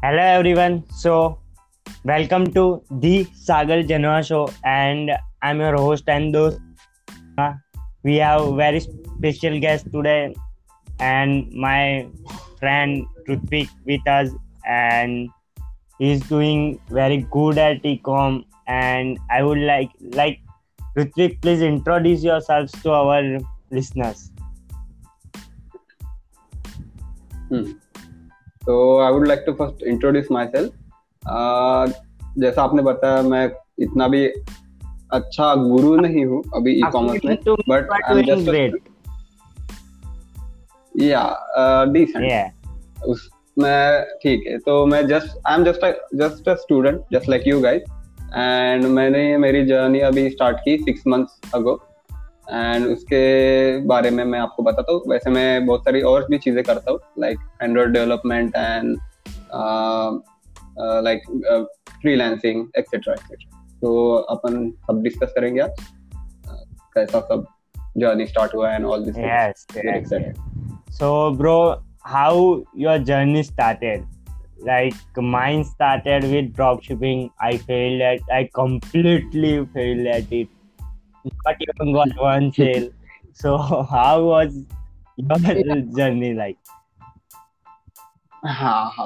[0.00, 0.84] Hello everyone.
[0.90, 1.40] So,
[2.04, 5.10] welcome to the Sagar Janwa show, and
[5.42, 6.60] I'm your host and those.
[8.04, 10.36] We have very special guest today,
[11.00, 12.06] and my
[12.60, 14.30] friend Rutvik with us,
[14.64, 15.30] and
[15.98, 18.44] he's doing very good at ecom.
[18.68, 20.38] And I would like like
[20.96, 23.40] Rutvik, please introduce yourselves to our
[23.72, 24.30] listeners.
[27.48, 27.72] Hmm.
[28.68, 30.72] तो I would like to first introduce myself
[32.38, 33.50] जैसा आपने बताया मैं
[33.80, 34.26] इतना भी
[35.12, 37.36] अच्छा गुरु नहीं हूँ अभी ई कॉमर्स में
[37.68, 38.78] बट आई एम जस्ट
[40.94, 41.24] या
[41.84, 47.48] डिसेंट उसमें ठीक है तो मैं just I am just just a student just like
[47.48, 47.82] you guys
[48.36, 51.80] and मैंने मेरी जर्नी अभी स्टार्ट की सिक्स मंथ्स अगो
[52.50, 53.22] एंड उसके
[53.86, 57.00] बारे में मैं आपको बताता हूँ। वैसे मैं बहुत सारी और भी चीज़ें करता हूँ
[57.18, 58.98] like android development and
[60.80, 61.22] like
[62.02, 67.46] freelancing etcetera etcetera तो अपन सब डिस्कस करेंगे आज। Uh, कैसा सब
[67.96, 70.38] जर्नी स्टार्ट हुआ and all this yes, yes.
[71.00, 71.08] so
[71.40, 71.58] bro
[72.14, 72.34] how
[72.84, 72.98] your
[74.68, 77.18] like mine started with dropshipping.
[77.48, 80.48] I failed at i completely failed at it.
[81.44, 82.88] Not even got one sale.
[83.42, 83.56] So
[83.90, 84.54] how was
[85.16, 86.58] your journey like?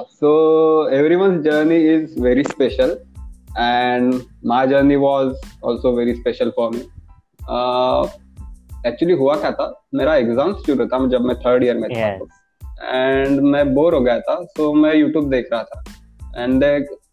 [0.09, 0.31] so
[0.83, 2.91] everyone's journey is very special
[3.57, 4.13] and
[4.51, 6.81] my journey was also very special for me
[8.87, 12.07] actually uh, हुआ क्या था मेरा exam शुरू था जब मैं third year में था
[12.89, 13.39] एंड.
[13.41, 15.83] मैं बोर हो गया था सो so मैं यूट्यूब देख रहा था
[16.43, 16.63] एंड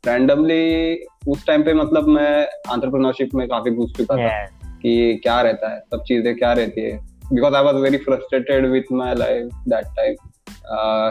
[0.07, 4.17] रैंडमली उस टाइम पे मतलब मैं आंट्रप्रनरशिप में काफ़ी घुस चुका.
[4.17, 6.99] था कि क्या रहता है सब चीज़ें क्या रहती है।
[7.33, 10.15] Because I was very frustrated with my life that time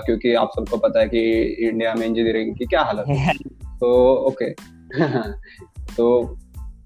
[0.06, 1.22] क्योंकि आप सबको पता है कि
[1.70, 3.34] इंडिया में इंजीनियरिंग की क्या हालत है।
[3.79, 3.91] तो
[4.28, 4.52] ओके
[5.97, 6.08] तो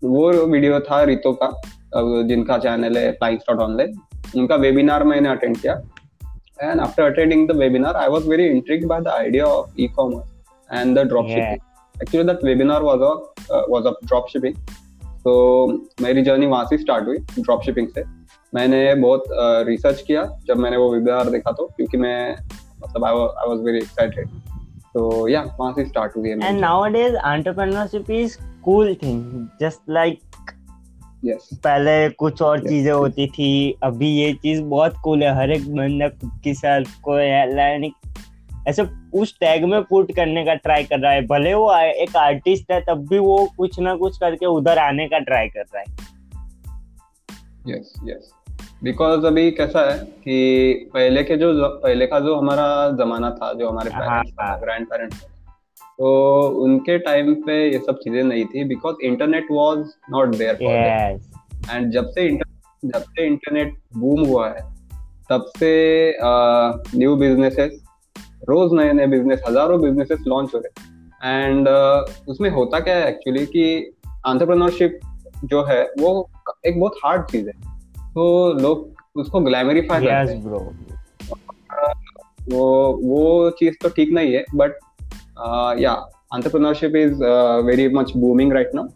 [0.04, 1.52] वो वीडियो था रितो का
[2.28, 4.00] जिनका चैनल है फ्लाइंग स्टॉट ऑनलाइन
[4.38, 5.74] उनका वेबिनार मैंने अटेंड किया।
[6.62, 10.80] And after attending the webinar I was very intrigued by the idea of e commerce
[10.80, 14.56] and the drop shipping actually that webinar was of was of drop shipping
[15.26, 15.68] तो
[16.02, 18.04] मेरी journey वहाँ से start हुई drop shipping से
[18.56, 19.24] मैंने बहुत
[19.68, 22.36] research uh, किया जब मैंने वो वेबिनार देखा तो क्योंकि मैं
[22.84, 23.14] मतलब आई
[23.50, 24.28] वाज वेरी एक्साइटेड
[24.94, 30.20] तो या वहाँ से स्टार्ट हुई and nowadays entrepreneurship is cool thing just like
[31.26, 31.58] yes.
[31.58, 32.70] पहले कुछ और yes.
[32.70, 36.96] चीज़ें होती थी अभी ये चीज़ बहुत कूल है हर एक बंदा खुद की सेल्फ
[36.98, 37.18] को
[38.68, 42.72] ऐसे उस टैग में पुट करने का ट्राई कर रहा है। भले वो एक आर्टिस्ट
[42.72, 45.86] है तब भी वो कुछ ना कुछ करके उधर आने का ट्राई कर रहा है।
[47.68, 48.32] यस यस
[48.84, 53.70] बिकॉज़ अभी कैसा है कि पहले के जो पहले का जो हमारा जमाना था जो
[53.70, 53.90] हमारे
[54.60, 55.22] ग्रैंड पेरेंट्स
[56.00, 56.10] तो
[56.64, 60.58] उनके टाइम पे ये सब चीज़ें नहीं थी because internet was not there
[61.72, 62.30] and जब से
[62.86, 64.74] जब से इंटरनेट बूम हुआ है
[65.30, 65.72] तब से
[66.98, 67.83] न्यू बिजनेसेस
[68.50, 70.92] रोज नए नए बिज़नेस हज़ारों बिजनेसेस लॉन्च हो रहे
[71.24, 73.94] एंड uh, उसमें होता क्या है एक्चुअली कि
[74.28, 75.00] आंट्रप्रनोरशिप
[75.46, 76.30] जो है वो
[76.66, 77.54] एक बहुत हार्ड चीज़ है।
[78.14, 80.42] तो लोग उसको ग्लैमरीफाई yes, करते हैं।
[82.52, 82.66] वो
[83.04, 84.72] वो चीज़ तो ठीक नहीं है बट
[85.80, 85.92] या
[86.34, 87.24] entrepreneurship is
[87.66, 88.88] very much booming right now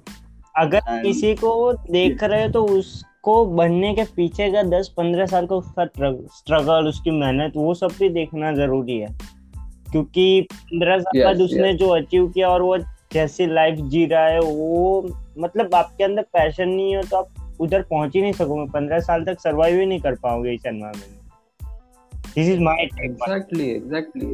[0.58, 5.26] अगर And, किसी को देख रहे हो तो उसको बनने के पीछे का दस पंद्रह
[5.26, 5.86] साल का उसका
[6.38, 9.18] स्ट्रगल उसकी मेहनत वो सब भी देखना ज़रूरी है।
[9.92, 12.78] क्योंकि पंद्रह साल बाद उसने जो अचीव किया और वो
[13.14, 15.10] जैसी लाइफ जी रहा है वो
[15.40, 19.24] मतलब आपके अंदर पैशन नहीं हो तो आप उधर पहुँच ही नहीं सकोगे। पंद्रह साल
[19.26, 21.16] तक सर्वाइव ही नहीं कर पाओगे इस एनवायरमेंट में।
[22.36, 24.32] This is my exactly exactly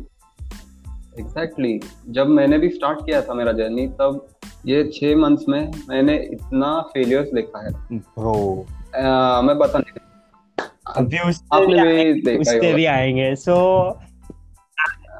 [1.19, 4.25] exactly जब मैंने भी स्टार्ट किया था मेरा जर्नी तब
[4.65, 8.65] ये छह मंथ्स में मैंने इतना फेलियर्स देखा है। ब्रो
[9.47, 10.01] मैं बता नहीं
[10.97, 14.11] अभी उससे भी, उससे भी आएँगे। सो so,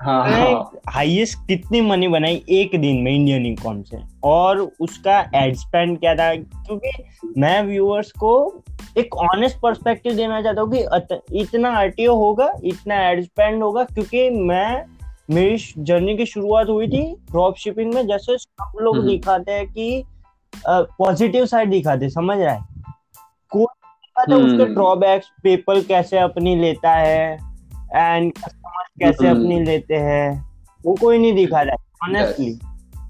[0.04, 2.44] हाईएस्ट हाँ, कितनी मनी बनाई?
[2.50, 6.36] एक दिन में इंडियन इनकम से। और उसका एड स्पेंड क्या था?
[6.36, 6.90] क्योंकि
[7.38, 8.62] मैं व्यूअर्स को
[8.98, 14.30] एक ऑनेस्ट पर्सपेक्टिव देना चाहता हूँ कि इतना आरटीओ होगा इतना एड स्पेंड होगा क्योंकि
[14.30, 14.86] मैं
[15.30, 19.68] मेरी जर्नी की शुरुआत हुई थी ड्रॉप शिपिंग में। जैसे सब लोग हम्म। दिखाते हैं
[19.68, 20.04] कि
[20.68, 22.62] पॉजिटिव साइड दिखाते समझ रहा है?
[23.50, 23.66] कोई
[24.34, 27.53] उसके ड्रॉबैक्स पेपर कैसे अपनी लेता है?
[27.95, 30.30] एंड कस्टमर कैसे हम्म। अपनी लेते हैं
[30.84, 32.54] वो कोई नहीं दिखा रहा है ऑनेस्टली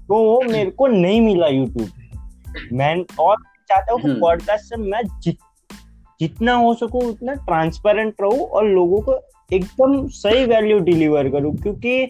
[0.08, 3.36] तो वो मेरे को नहीं मिला यूट्यूब मैं और
[3.70, 5.38] चाहता हूँ पॉडकास्ट हम्म। से मैं जित
[6.20, 9.18] जितना हो सकूँ उतना ट्रांसपेरेंट रहूँ और लोगों को
[9.50, 12.08] एकदम सही वैल्यू डिलीवर करूँ। क्योंकि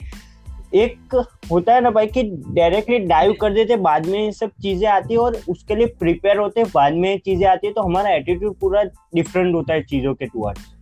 [0.74, 1.14] एक
[1.50, 5.14] होता है ना भाई कि डायरेक्टली डाइव कर देते बाद में ये सब चीज़ें आती
[5.14, 8.82] है और उसके लिए प्रिपेयर होते बाद में चीज़ें आती है तो हमारा एटीट्यूड पूरा
[9.14, 10.73] डिफरेंट होता है चीज़ों के टुवर्ड्स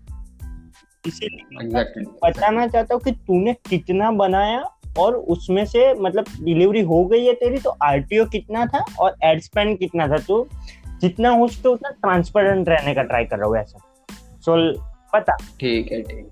[1.06, 2.04] इसीलिए। Exactly.
[2.24, 4.62] बताना चाहता हूँ कि तूने कितना बनाया
[4.98, 9.40] और उसमें से मतलब डिलीवरी हो गई है तेरी तो आरटीओ कितना था और एड
[9.40, 10.46] स्पेंड कितना था तो?
[11.00, 13.78] जितना हो सके उतना ट्रांसपेरेंट रहने का ट्राई कर रहा हूँ ऐसा।
[14.40, 14.56] सो
[15.14, 16.28] पता ठीक है ठीक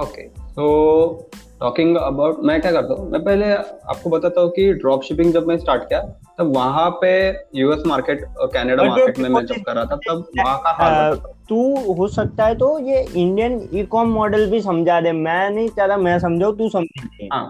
[0.00, 0.22] ओके
[0.54, 1.30] तो
[1.60, 3.10] टॉकिंग अबाउट मैं क्या करता हूँ?
[3.10, 6.00] मैं पहले आपको बताता हूँ कि ड्रॉप शिपिंग जब मैं स्टार्ट किया
[6.38, 7.10] तब वहाँ पे
[7.58, 11.14] यूएस मार्केट और कनाडा मार्केट में मैं जब कर रहा था तब वहाँ का हाल
[11.48, 15.68] तू हो सकता है तो ये इंडियन ई कॉम मॉडल भी समझा दे। मैं नहीं
[15.68, 17.44] चाहता मैं समझाऊ तू समझ हाँ।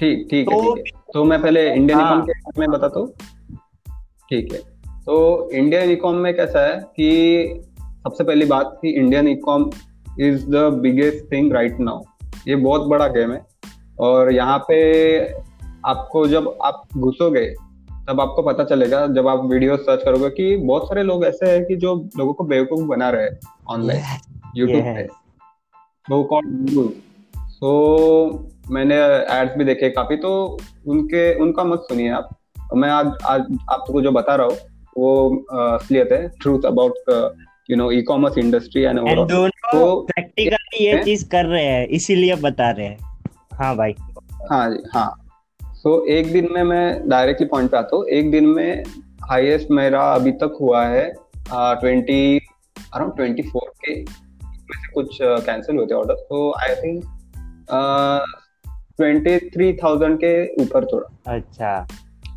[0.00, 2.70] ठीक ठीक है तो, ठीक है। तो मैं पहले इंडियन ई कॉम के बारे में
[2.70, 3.12] बताता हूँ।
[4.30, 4.58] ठीक है।
[5.06, 9.70] तो इंडियन ई कॉम में कैसा है कि सबसे पहली बात कि Indian e com
[10.20, 12.02] is the biggest thing right now
[12.48, 13.40] ये बहुत बड़ा गेम है।
[14.00, 14.78] और यहाँ पे
[15.86, 17.44] आपको जब आप घुसोगे
[18.08, 21.64] तब आपको पता चलेगा जब आप वीडियो सर्च करोगे कि बहुत सारे लोग ऐसे हैं
[21.64, 23.38] कि जो लोगों को बेवकूफ़ बना रहे हैं
[23.68, 24.02] ऑनलाइन
[24.56, 25.06] यूट्यूब पे।
[26.08, 26.92] वो कॉल
[27.36, 27.70] सो
[28.70, 28.96] मैंने
[29.38, 30.34] एड्स भी देखे काफ़ी तो
[30.86, 32.28] उनके उनका मत सुनिए आप।
[32.74, 34.56] मैं आज आज आपको जो बता रहा हूँ
[34.96, 37.10] वो असलियत है truth about
[37.70, 42.34] you know e commerce industry and overall तो प्रैक्टिकली ये चीज़ कर रहे हैं इसीलिए
[42.36, 42.98] बता रहे हैं।
[43.54, 43.94] हाँ भाई।
[44.50, 45.12] हाँ जी हाँ।
[45.84, 48.84] सो so, एक दिन में मैं डायरेक्टली पॉइंट पे आता हूँ। एक दिन में
[49.22, 51.02] हाईएस्ट मेरा अभी तक हुआ है
[51.50, 52.38] ट्वेंटी
[52.94, 57.04] अराउंड ट्वेंटी फोर के में से कुछ कैंसिल हुए थे ऑर्डर तो I think
[58.96, 60.32] twenty three thousand के
[60.62, 61.86] ऊपर थोड़ा। अच्छा।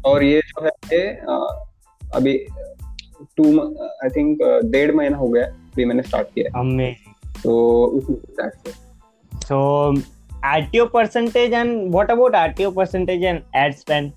[0.05, 1.01] और ये जो है
[2.01, 2.37] अभी
[3.37, 3.45] टू
[3.79, 7.55] आई थिंक डेढ़ महीना हो गया अभी मैंने स्टार्ट किया अमेजिंग तो
[7.87, 8.05] उस
[8.41, 8.71] से।
[9.31, 9.57] सो
[10.43, 14.13] RTO percentage and what about RTO percentage and ad spend?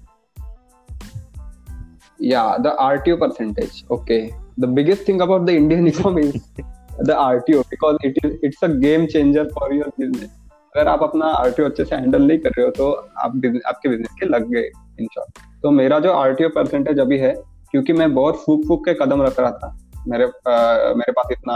[2.19, 3.85] Yeah, the RTO percentage.
[3.91, 4.33] Okay.
[4.59, 6.43] The biggest thing about the Indian economy is
[6.99, 10.31] the RTO because it is it's a game changer for your business.
[10.75, 13.33] अगर आप अपना RTO अच्छे से handle नहीं कर रहे हो तो आप
[13.67, 14.63] आपके बिज़नेस के लग गए
[15.01, 17.33] इन शॉर्ट तो मेरा जो आरटीओ परसेंटेज अभी है
[17.71, 19.77] क्योंकि मैं बहुत फूक फूक के कदम रख रहा था
[20.09, 21.55] मेरे आ, मेरे पास इतना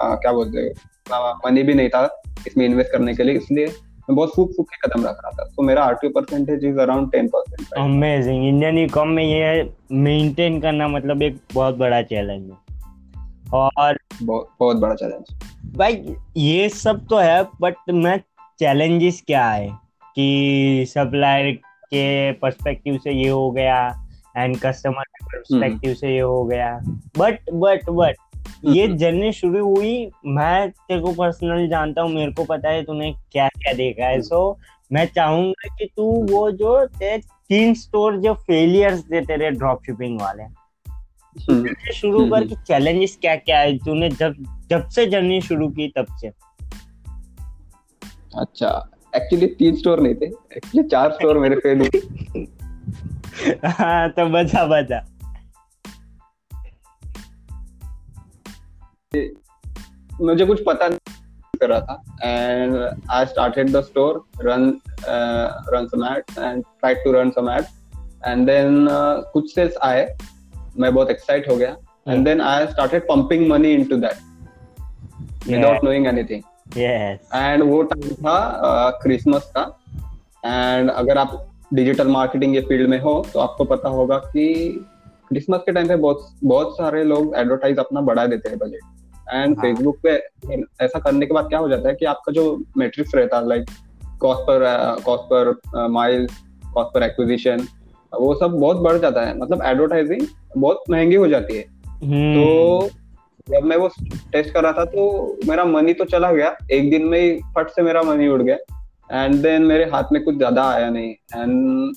[0.00, 2.02] आ, क्या बोलते हैं मनी भी नहीं था
[2.46, 3.66] इसमें इन्वेस्ट करने के लिए इसलिए
[4.10, 7.10] मैं बहुत फूक फूक के कदम रख रहा था। तो मेरा RTO percentage is around
[7.12, 12.56] ten percent amazing Indian ecom में ये मेंटेन करना मतलब एक बहुत बड़ा चैलेंज है।
[13.54, 15.34] और बहुत बहुत बड़ा चैलेंज
[15.76, 18.18] भाई ये सब तो है बट मैं
[18.60, 19.68] चैलेंजेस क्या है?
[20.16, 21.52] कि सप्लायर
[21.86, 24.06] के पर्सपेक्टिव से ये हो गया
[24.36, 26.72] एंड कस्टमर के पर्सपेक्टिव से ये हो गया।
[27.18, 28.16] बट बट बट
[28.64, 32.82] ये जर्नी हम्म। शुरू हुई मैं तेरे को पर्सनल जानता हूँ मेरे को पता है
[32.82, 34.58] तूने क्या क्या देखा है। सो
[34.92, 37.18] मैं चाहूँगा कि तू वो जो तेरे
[37.48, 40.42] तीन स्टोर जो फेलियर्स थे तेरे ड्रॉप शिपिंग वाले
[41.36, 44.34] हम्म। शुरू कर कि चैलेंजेस क्या क्या है तूने जब
[44.70, 46.28] जब से जर्नी शुरू की तब से।
[48.38, 48.70] अच्छा
[49.16, 52.46] एक्चुअली तीन स्टोर नहीं थे एक्चुअली चार स्टोर मेरे फेल हुए।
[53.64, 55.04] हाँ तो बचा बचा
[59.14, 62.74] मुझे कुछ पता नहीं कर रहा था। And
[63.10, 64.68] I started the store run
[65.74, 67.68] run some ads and try to run some ads
[68.26, 68.86] and then
[69.32, 70.06] कुछ सेल्स आए।
[70.78, 71.76] मैं बहुत एक्साइट हो गया।
[72.08, 76.42] And then I started pumping money into that without knowing anything
[76.76, 79.62] and वो time था Christmas uh, का।
[80.44, 81.44] And अगर आप
[81.74, 84.46] डिजिटल मार्केटिंग के फ़ील्ड में हो तो आपको पता होगा कि
[85.28, 88.96] क्रिसमस के टाइम पे बहुत बहुत सारे लोग एडवर्टाइज अपना बढ़ा देते हैं बजट
[89.32, 90.10] एंड फेसबुक पे
[90.84, 92.44] ऐसा करने के बाद क्या हो जाता है कि आपका जो
[92.78, 93.70] मेट्रिक्स रहता है like
[94.20, 94.64] cost per
[95.04, 96.26] cost per mile
[96.74, 97.66] cost per acquisition
[98.12, 101.64] वो सब बहुत बढ़ जाता है। मतलब एडवर्टाइजिंग बहुत महँगी हो जाती है।
[102.02, 102.88] हम्म। तो
[103.48, 103.88] जब मैं वो
[104.32, 107.70] टेस्ट कर रहा था तो मेरा मनी तो चला गया। एक दिन में ही फट
[107.70, 108.56] से मेरा मनी उड़ गया।
[109.14, 111.94] एंड देन मेरे हाथ में कुछ ज़्यादा आया नहीं। एंड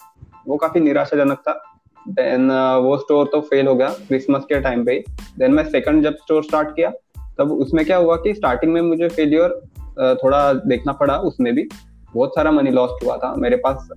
[0.48, 1.62] वो काफ़ी निराशाजनक था।
[2.06, 5.04] देन uh, वो स्टोर तो फेल हो गया क्रिसमस के टाइम पे
[5.40, 6.92] देन मैं सेकंड जब स्टोर स्टार्ट किया
[7.42, 9.60] तब उसमें क्या हुआ कि स्टार्टिंग में मुझे फेलियर
[10.16, 11.68] थोड़ा देखना पड़ा उसमें भी।
[12.16, 13.88] बहुत सारा मनी लॉस्ट हुआ था। मेरे पास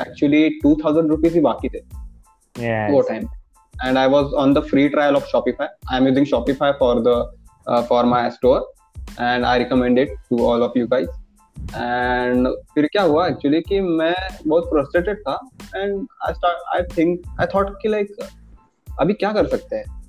[0.00, 2.92] एक्चुअली टू थाउज़ेंड रुपीज़ ही बाकी थे। Yes.
[2.92, 3.24] वो time
[3.74, 7.86] and I was on the free trial of Shopify I am using Shopify for the
[7.88, 8.72] for my store
[9.20, 11.08] and I recommend it to all of you guys
[11.76, 14.14] and फिर क्या हुआ actually कि मैं
[14.46, 15.38] बहुत frustrated था।
[15.76, 18.16] And I start I think I thought कि like
[19.00, 20.03] अभी क्या कर सकते हैं?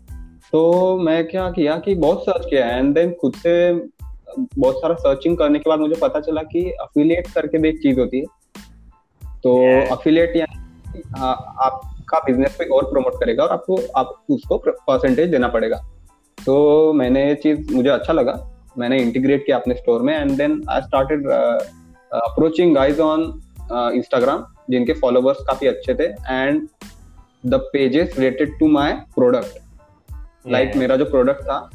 [0.56, 5.38] तो मैं क्या किया कि बहुत सर्च किया एंड देन खुद से बहुत सारा सर्चिंग
[5.38, 8.26] करने के बाद मुझे पता चला कि अफिलिएट करके भी एक चीज़ होती है।
[9.44, 9.56] तो
[9.96, 10.46] अफिलिएट या
[11.66, 15.78] आपका बिज़नेस पे और प्रमोट करेगा और आपको आप उसको परसेंटेज देना पड़ेगा।
[16.38, 18.38] तो मैंने ये चीज़ मुझे अच्छा लगा।
[18.78, 23.28] मैंने इंटीग्रेट किया अपने स्टोर में and then I started approaching guys on
[23.72, 26.68] Instagram जिनके फॉलोवर्स काफ़ी अच्छे थे and
[27.46, 29.65] the pages related to my product
[30.48, 31.70] like मेरा जो प्रोडक्ट था.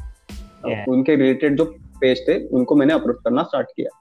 [0.87, 1.65] उनके रिलेटेड जो
[2.01, 3.97] पेज थे उनको मैंने अप्रोच करना स्टार्ट किया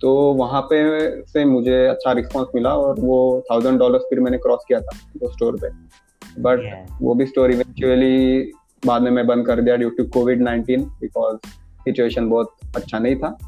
[0.00, 0.78] तो वहाँ पे
[1.26, 5.30] से मुझे अच्छा रिस्पॉन्स मिला और वो थाउज़ेंड डॉलर फिर मैंने क्रॉस किया था वो
[5.32, 5.68] स्टोर पे
[6.42, 6.86] बट.
[7.02, 8.52] वो भी स्टोर इवेंचुअली
[8.86, 11.36] बाद में मैं बंद कर दिया due to covid nineteen because
[11.80, 13.38] situation बहुत अच्छा नहीं था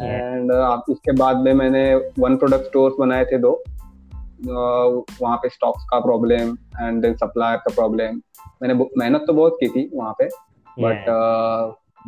[0.00, 0.80] एंड yeah.
[0.88, 3.62] उसके बाद में मैंने वन प्रोडक्ट स्टोर्स बनाए थे दो
[4.46, 8.20] वहाँ पे स्टॉक्स का प्रॉब्लम एंड देन सप्लायर का प्रॉब्लम
[8.62, 10.28] मैंने मेहनत तो बहुत की थी वहाँ पे
[10.76, 11.08] बट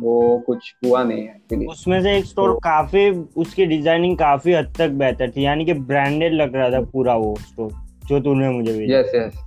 [0.01, 4.73] वो कुछ हुआ नहीं है उसमें से एक स्टोर तो, काफ़ी उसकी डिज़ाइनिंग काफ़ी हद
[4.77, 7.71] तक बेहतर थी यानी कि ब्रांडेड लग रहा था पूरा वो स्टोर
[8.07, 9.37] जो तूने मुझे भेजा। यस यस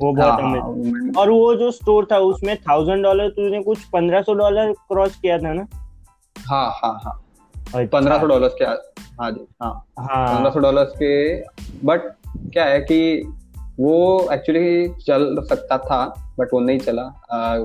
[0.00, 4.22] वो बहुत हाँ, हाँ, और वो जो स्टोर था उसमें थाउज़ेंड डॉलर तूने कुछ पंद्रह
[4.22, 5.66] सौ डॉलर क्रॉस किया था ना?
[6.36, 7.18] हाँ हाँ हाँ।
[7.54, 11.12] अच्छा। पंद्रह सौ डॉलर के हाँ जी हाँ। हाँ। पंद्रह सौ डॉलर के
[11.84, 12.00] बट
[12.52, 12.98] क्या है कि
[13.80, 13.94] वो
[14.32, 16.04] एक्चुअली चल सकता था
[16.38, 17.04] बट वो नहीं चला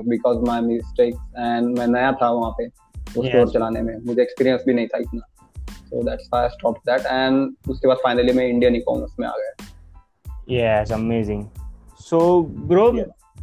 [0.08, 3.52] बिकॉज़ माई मिस्टेक एंड मैं नया था वहाँ पे वो स्टोर yes.
[3.52, 5.26] चलाने में। मुझे एक्सपीरियंस भी नहीं था इतना।
[5.60, 9.32] So that's I stop that and उसके बाद फाइनली मैं इंडियन ई कॉमर्स में आ
[9.32, 11.44] गया। Yes amazing
[12.00, 12.90] so bro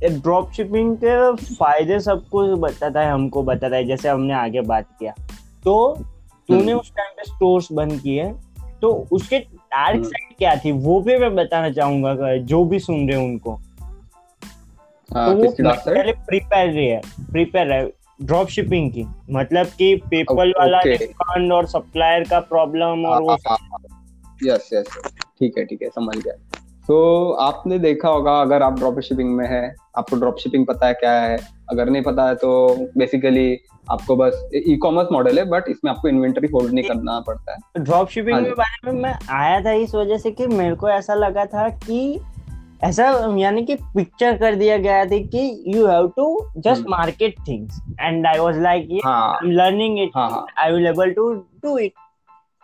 [0.04, 5.14] drop shipping के फ़ायदे सबको बताता है हमको बताता है जैसे हमने आगे बात किया।
[5.64, 5.96] तो
[6.50, 6.82] तूने hmm.
[6.82, 8.34] उस टाइम पे स्टोर्स बंद किए
[8.82, 10.38] तो उसके डार्क साइड hmm.
[10.38, 10.72] क्या थी?
[10.72, 13.54] वो भी मैं बताना चाहूँगा जो भी सुन रहे हैं उनको।
[15.14, 17.02] हाँ, तो वो पहले प्रिपेयर है।
[17.32, 17.92] प्रिपेयर है।
[18.22, 23.34] ड्रॉप शिपिंग की। मतलब कि पेपल वाला रिफंड और सप्लायर का प्रॉब्लम और वो
[24.44, 26.55] यस यस ठीक है ठीक है समझ गया।
[26.88, 29.64] तो आपने देखा होगा अगर आप ड्रॉप शिपिंग में है
[29.98, 31.38] आपको ड्रॉप शिपिंग पता है क्या है।
[31.72, 32.52] अगर नहीं पता है तो
[32.98, 33.58] बेसिकली
[33.92, 37.84] आपको बस ई कॉमर्स मॉडल है बट इसमें आपको इन्वेंटरी होल्ड नहीं करना पड़ता है।
[37.84, 41.14] ड्रॉप शिपिंग के बारे में मैं आया था इस वजह से कि मेरे को ऐसा
[41.14, 42.20] लगा था कि
[42.84, 43.06] ऐसा
[43.38, 46.26] यानी कि पिक्चर कर दिया गया था कि you have to
[46.58, 51.32] just market things and I was like I am learning it I will able to
[51.64, 51.94] do it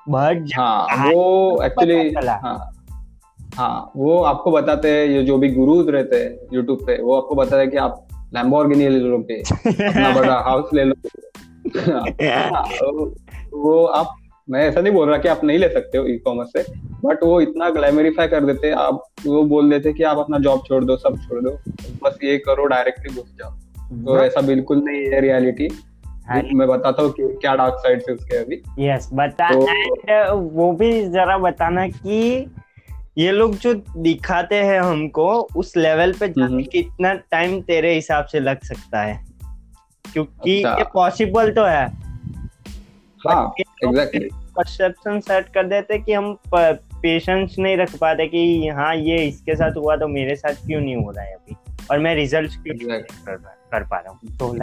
[0.10, 2.58] but हाँ वो एक्चुअली हाँ।
[3.56, 7.36] हाँ वो आपको बताते हैं ये जो भी गुरुज रहते हैं यूट्यूब पे वो आपको
[7.36, 9.40] बताते हैं कि आप लैम्बोर्गिनी ले लो पे
[9.90, 10.94] अपना बड़ा हाउस ले लो।
[11.80, 12.64] हाँ,
[13.54, 14.16] वो आप
[14.50, 16.64] मैं ऐसा नहीं बोल रहा कि आप नहीं ले सकते हो ई कॉमर्स से
[17.06, 20.84] बट वो इतना ग्लैमरीफाई कर देते आप वो बोल देते कि आप अपना जॉब छोड़
[20.84, 21.50] दो सब छोड़ दो
[22.04, 23.52] बस ये करो डायरेक्टली घुस जाओ।
[24.06, 25.70] तो। ऐसा बिल्कुल नहीं है रियलिटी
[26.28, 30.92] हाँ मैं बताता हूँ क्या डार्क साइड से उसके अभी। यस बता तो, वो भी
[31.10, 32.46] जरा बताना कि
[33.18, 38.40] ये लोग जो दिखाते हैं हमको उस लेवल पे जाने। कितना टाइम तेरे हिसाब से
[38.40, 39.20] लग सकता है?
[40.06, 41.86] क्योंकि अच्छा। ये पॉसिबल तो है।
[43.22, 49.18] हाँ एग्जैक्टली परसेप्शन सेट कर देते कि हम पेशेंस नहीं रख पाते कि हाँ ये
[49.26, 51.56] इसके साथ हुआ तो मेरे साथ क्यों नहीं हो रहा है अभी?
[51.92, 53.26] और मैं रिज़ल्ट क्यों exactly.
[53.26, 53.36] कर,
[53.72, 54.20] कर पा रहा हूँ?
[54.38, 54.54] तो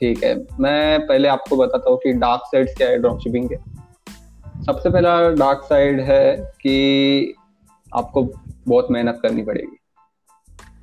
[0.00, 3.75] ठीक है मैं पहले आपको बताता हूँ कि डार्क साइड क्या है ड्रॉप शिपिंग के।
[4.64, 7.34] सबसे पहला डार्क साइड है कि
[7.94, 8.22] आपको
[8.68, 9.76] बहुत मेहनत करनी पड़ेगी।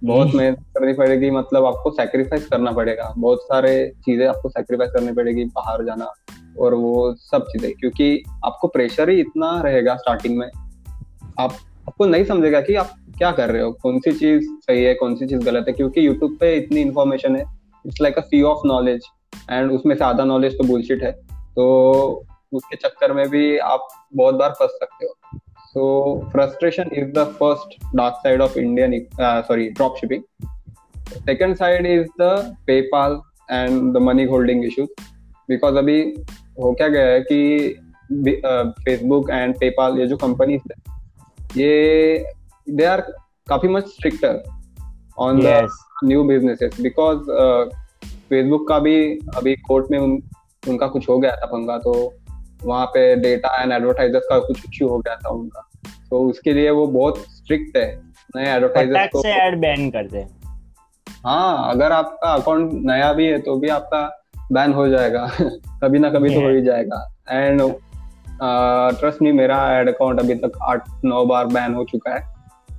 [0.03, 4.91] बहुत हम्म। मेहनत करनी पड़ेगी मतलब आपको सेक्रीफाइस करना पड़ेगा। बहुत सारे चीज़ें आपको सेक्रीफाइस
[4.91, 6.13] करनी पड़ेगी बाहर जाना
[6.59, 10.47] और वो सब चीज़ें क्योंकि आपको प्रेशर ही इतना रहेगा स्टार्टिंग में।
[11.39, 11.53] आप
[11.87, 15.15] आपको नहीं समझेगा कि आप क्या कर रहे हो कौन सी चीज़ सही है कौन
[15.15, 17.45] सी चीज़ गलत है क्योंकि यूट्यूब पे इतनी इन्फॉर्मेशन है।
[17.85, 19.05] It's like a sea of knowledge
[19.51, 21.11] and उसमें से आधा नॉलेज तो बुलशिट है।
[21.55, 25.85] तो उसके चक्कर में भी आप बहुत बार फंस सकते हो। So
[26.31, 30.23] frustration is the first dark side of Indian sorry drop shipping
[31.25, 34.87] second side is the PayPal and the money holding issues
[35.49, 35.99] because अभी
[36.63, 37.69] हो क्या गया है कि
[38.85, 40.75] फेसबुक एंड पेपाल ये जो कंपनी है
[41.57, 42.25] ये
[42.67, 43.01] दे आर
[43.47, 44.43] काफ़ी much stricter
[45.17, 45.67] on the
[46.03, 47.31] new businesses because
[48.29, 48.95] Facebook का भी
[49.35, 50.21] अभी कोर्ट में उन,
[50.69, 51.93] उनका कुछ हो गया था पंगा तो
[52.65, 55.69] वहाँ पे डेटा एंड एडवर्टाइजर्स का कुछ इश्यू हो गया था उनका।
[56.09, 58.01] तो उसके लिए वो बहुत स्ट्रिक्ट है।
[58.35, 60.25] नए एडवर्टाइजर्स को से एड बैन कर दे
[61.25, 64.01] हाँ अगर आपका अकाउंट नया भी है तो भी आपका
[64.51, 65.31] बैन हो जाएगा।
[65.83, 67.61] कभी ना कभी तो हो ही जाएगा। एंड
[68.99, 72.33] ट्रस्ट नहीं मेरा एड अकाउंट अभी तक आठ नौ बार बैन हो चुका है।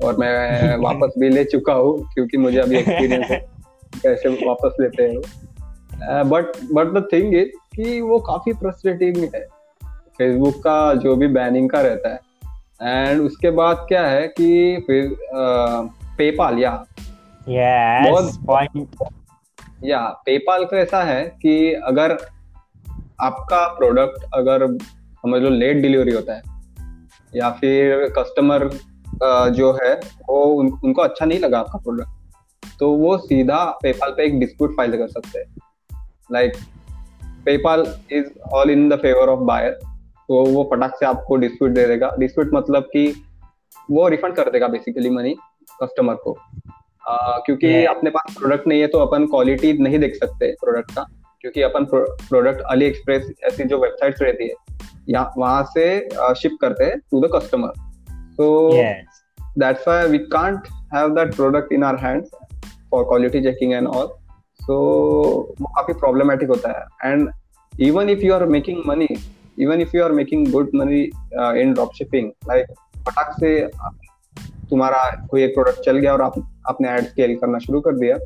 [0.05, 3.39] और मैं वापस भी ले चुका हूँ क्योंकि मुझे अभी एक्सपीरियंस है।
[4.03, 9.47] कैसे वापस लेते हैं but but the thing is कि वो काफ़ी फ्रस्ट्रेटिंग है।
[10.19, 12.21] फेसबुक का जो भी बैनिंग का रहता है।
[12.83, 14.47] एंड उसके बाद क्या है कि
[14.87, 15.17] फिर
[16.19, 16.73] पेपाल या।
[18.05, 18.25] बहुत
[19.85, 22.13] या पेपाल का ऐसा है कि अगर
[23.21, 24.67] आपका प्रोडक्ट अगर
[25.15, 26.43] समझ लो लेट डिलीवरी होता है
[27.37, 28.69] या फिर कस्टमर
[29.51, 29.95] जो है
[30.29, 34.77] वो उन, उनको अच्छा नहीं लगा आपका प्रोडक्ट तो वो सीधा पेपाल पे एक डिस्प्यूट
[34.77, 35.47] फ़ाइल कर सकते हैं।
[36.33, 36.53] Like
[37.45, 39.79] PayPal is all in the favour of buyer
[40.29, 43.07] तो वो फटाक से आपको डिस्प्यूट दे देगा। डिस्प्यूट मतलब कि
[43.91, 45.35] वो रिफंड कर देगा बेसिकली मनी
[45.83, 46.37] कस्टमर को।
[47.09, 47.97] आ, क्योंकि yeah.
[47.97, 51.07] अपने पास प्रोडक्ट नहीं है तो अपन क्वालिटी नहीं देख सकते प्रोडक्ट का।
[51.41, 54.55] क्योंकि अपन प्रोडक्ट अली एक्सप्रेस ऐसी जो वेबसाइट्स रहती है
[55.09, 55.85] या वहाँ से
[56.35, 57.73] शिप करते हैं to the customer
[58.33, 59.23] so that's
[59.63, 62.31] that's why we can't have that product in our hands
[62.93, 64.09] for quality checking and all
[64.61, 64.79] so
[65.61, 67.31] वो काफ़ी problematic होता है। And
[67.81, 69.09] even if you are making money
[69.63, 71.03] even if you are making good money
[71.61, 72.73] in drop shipping, like,
[73.07, 73.69] फटाक से
[74.71, 76.35] तुम्हारा कोई एक product चल गया और आप,
[76.69, 78.17] आपने एड स्केल करना शुरू कर दिया।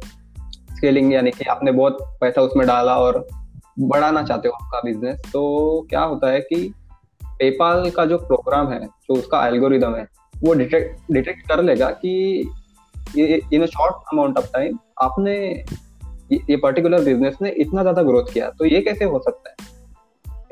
[0.76, 3.26] स्केलिंग यानी कि आपने बहुत पैसा उसमें डाला और
[3.78, 6.72] बढ़ाना चाहते हो आपका बिज़नेस तो क्या होता है कि
[7.22, 12.12] पेपाल का जो प्रोग्राम है, जो उसका एल्गोरिदम है, वो डिटेक्ट डिटेक्ट कर लेगा कि
[13.52, 15.36] in a short amount of time आपने
[16.32, 19.77] ये पर्टिकुलर बिज़नेस ने इतना ज़्यादा ग्रोथ किया। तो ये कैसे हो सकता है?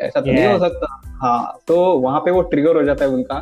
[0.01, 0.39] ऐसा तो yeah.
[0.39, 3.39] नहीं हो सकता। हाँ तो वहाँ पे वो ट्रिगर हो जाता है उनका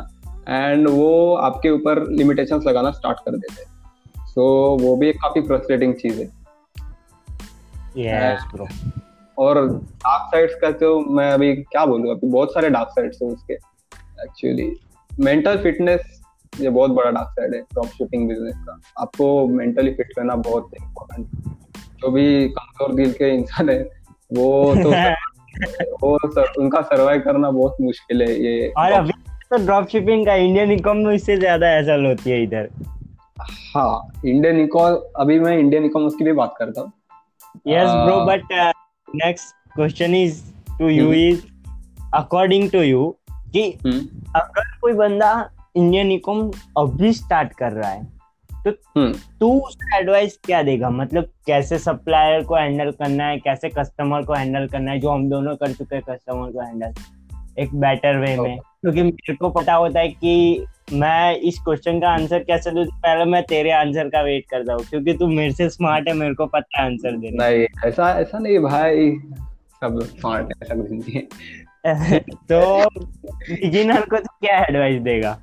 [0.49, 5.15] एंड वो आपके ऊपर लिमिटेशंस लगाना स्टार्ट कर देते हैं। सो so, वो भी एक
[5.15, 6.29] काफ़ी फ्रस्ट्रेटिंग चीज़ है।
[7.97, 8.67] Yes, bro.
[9.37, 13.29] और डार्क साइड्स का तो मैं अभी क्या बोलूँ अभी बहुत सारे डार्क साइड्स हैं
[13.29, 13.53] उसके
[14.23, 14.71] एक्चुअली
[15.19, 16.21] मेंटल फिटनेस
[16.59, 20.69] ये बहुत बड़ा डार्क साइड है ड्रॉप शिपिंग बिज़नेस का। आपको मेंटली फिट रहना बहुत
[20.81, 21.27] इम्पोर्टेंट
[21.77, 23.81] जो भी कमज़ोर दिल के इंसान है
[24.33, 24.91] वो तो
[26.01, 29.11] वो सर, उनका सरवाइव करना बहुत मुश्किल है ये और अभी
[29.51, 32.69] तो ड्रॉप शिपिंग का इंडियन इकोनॉमी में इससे ज़्यादा ऐसा होती है इधर
[33.75, 36.91] हाँ इंडियन इकोनॉमी अभी मैं इंडियन इकोनॉमी की भी बात करता हूँ
[38.27, 38.73] but uh,
[39.07, 40.41] next question is
[40.79, 41.13] to you hmm.
[41.13, 41.45] is
[42.13, 43.03] according to you
[43.53, 44.01] कि hmm.
[44.35, 45.31] अगर कोई बंदा
[45.75, 48.14] इंडियन इकॉम अभी स्टार्ट कर रहा है
[48.67, 49.17] तो hmm.
[49.39, 50.89] तू उसका एडवाइस क्या देगा?
[50.89, 53.37] मतलब कैसे सप्लायर को हैंडल करना है?
[53.37, 54.99] कैसे कस्टमर को हैंडल करना है?
[54.99, 56.93] जो हम दोनों कर चुके हैं कस्टमर को हैंडल
[57.59, 62.09] एक बेटर वे में। क्योंकि मेरे को पता होता है कि मैं इस क्वेश्चन का
[62.09, 62.85] आंसर कैसे दूँ?
[62.85, 66.33] पहले मैं तेरे आंसर का वेट करता हूँ क्योंकि तू मेरे से स्मार्ट है मेरे
[66.33, 69.11] को पता है आंसर देना नहीं ऐसा ऐसा नहीं भाई।
[69.81, 72.89] सब स्मार्ट है ऐसा कुछ नहीं है। तो
[73.53, 75.39] बिगिनर को तो क्या एडवाइस देगा?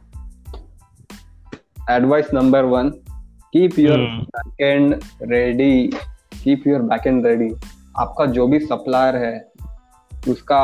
[1.91, 2.93] Advice number one
[3.53, 5.87] keep your backend ready
[6.45, 7.49] keep your backend ready
[7.99, 9.51] आपका जो भी सप्लायर है
[10.29, 10.61] उसका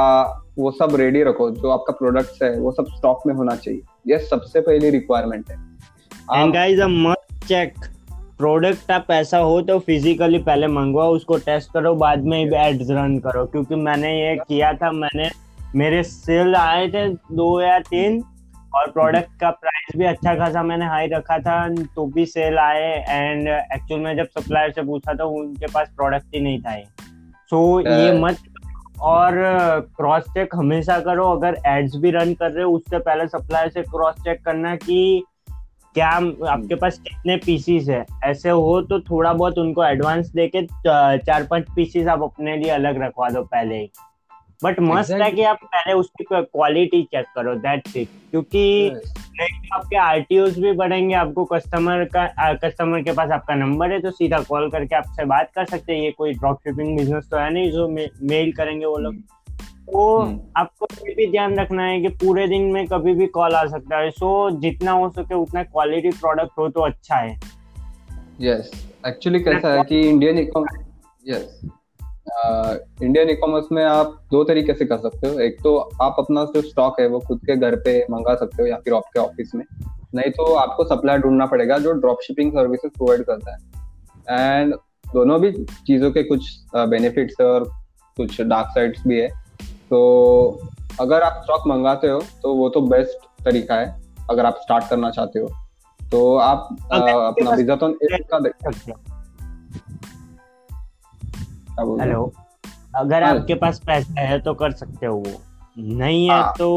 [0.58, 4.18] वो सब रेडी रखो। जो आपका प्रोडक्ट्स है वो सब स्टॉक में होना चाहिए। ये
[4.18, 5.56] सबसे पहली रिक्वायरमेंट है।
[6.32, 7.74] And guys a must check
[8.38, 13.18] product आप ऐसा हो तो फिजिकली पहले मंगवाओ उसको टेस्ट करो बाद में एड्स रन
[13.18, 15.30] करो। क्योंकि मैंने ये किया था मैंने
[15.76, 18.22] मेरे सेल आए थे दो या तीन
[18.74, 23.04] और प्रोडक्ट का प्राइस भी अच्छा खासा मैंने हाई रखा था तो भी सेल आए
[23.08, 26.80] एंड एक्चुअल में जब सप्लायर से पूछा तो उनके पास प्रोडक्ट ही नहीं था
[27.50, 28.36] सो so, ये मत
[29.00, 29.34] और
[29.96, 33.82] क्रॉस चेक हमेशा करो अगर एड्स भी रन कर रहे हो उससे पहले सप्लायर से
[33.82, 35.24] क्रॉस चेक करना कि
[35.94, 40.62] क्या आपके पास कितने पीसीस है। ऐसे हो तो थोड़ा बहुत उनको एडवांस देके
[41.18, 43.90] चार पाँच पीसीस आप अपने लिए अलग रखवा दो पहले ही।
[44.64, 45.22] But must exactly.
[45.22, 49.16] है कि आप पहले उसकी क्वालिटी चेक करो दैट्स इट क्योंकि yes.
[49.72, 54.10] आपके आरटीओ भी बढ़ेंगे आपको कस्टमर का आ, कस्टमर के पास आपका नंबर है तो
[54.10, 57.52] सीधा कॉल करके आपसे बात कर सकते हैं। ये कोई ड्रॉप शिपिंग बिज़नेस तो है
[57.52, 60.38] नहीं जो मे, मेल करेंगे वो लोग। तो hmm.
[60.56, 63.98] आपको ये भी ध्यान रखना है कि पूरे दिन में कभी भी कॉल आ सकता
[63.98, 67.38] है। सो जितना हो सके उतना क्वालिटी प्रोडक्ट हो तो अच्छा है।
[68.40, 68.70] यस
[69.06, 71.60] एक्चुअली कैसा है कि Indian yes
[73.02, 76.44] Indian e commerce में आप दो तरीके से कर सकते हो। एक तो आप अपना
[76.44, 79.54] जो स्टॉक है वो खुद के घर पे मंगा सकते हो या फिर आपके ऑफ़िस
[79.54, 79.64] में।
[80.14, 83.58] नहीं तो आपको सप्लायर ढूंढना पड़ेगा जो ड्रॉप शिपिंग सर्विसेज़ प्रोवाइड करता है।
[84.30, 84.74] एंड
[85.12, 85.52] दोनों भी
[85.86, 87.64] चीज़ों के कुछ बेनिफिट्स है और
[88.16, 89.28] कुछ डार्क साइड्स भी है।
[89.90, 90.60] तो
[91.00, 95.10] अगर आप स्टॉक मंगाते हो तो वो तो बेस्ट तरीका है अगर आप स्टार्ट करना
[95.10, 95.48] चाहते हो।
[96.00, 99.07] तो आप अपना बिज़नेस का देख सकते हो।
[101.78, 102.32] हेलो।
[102.96, 105.40] अगर हाँ। आपके पास पैसा है तो कर सकते हो वो।
[105.98, 106.68] नहीं है हाँ। तो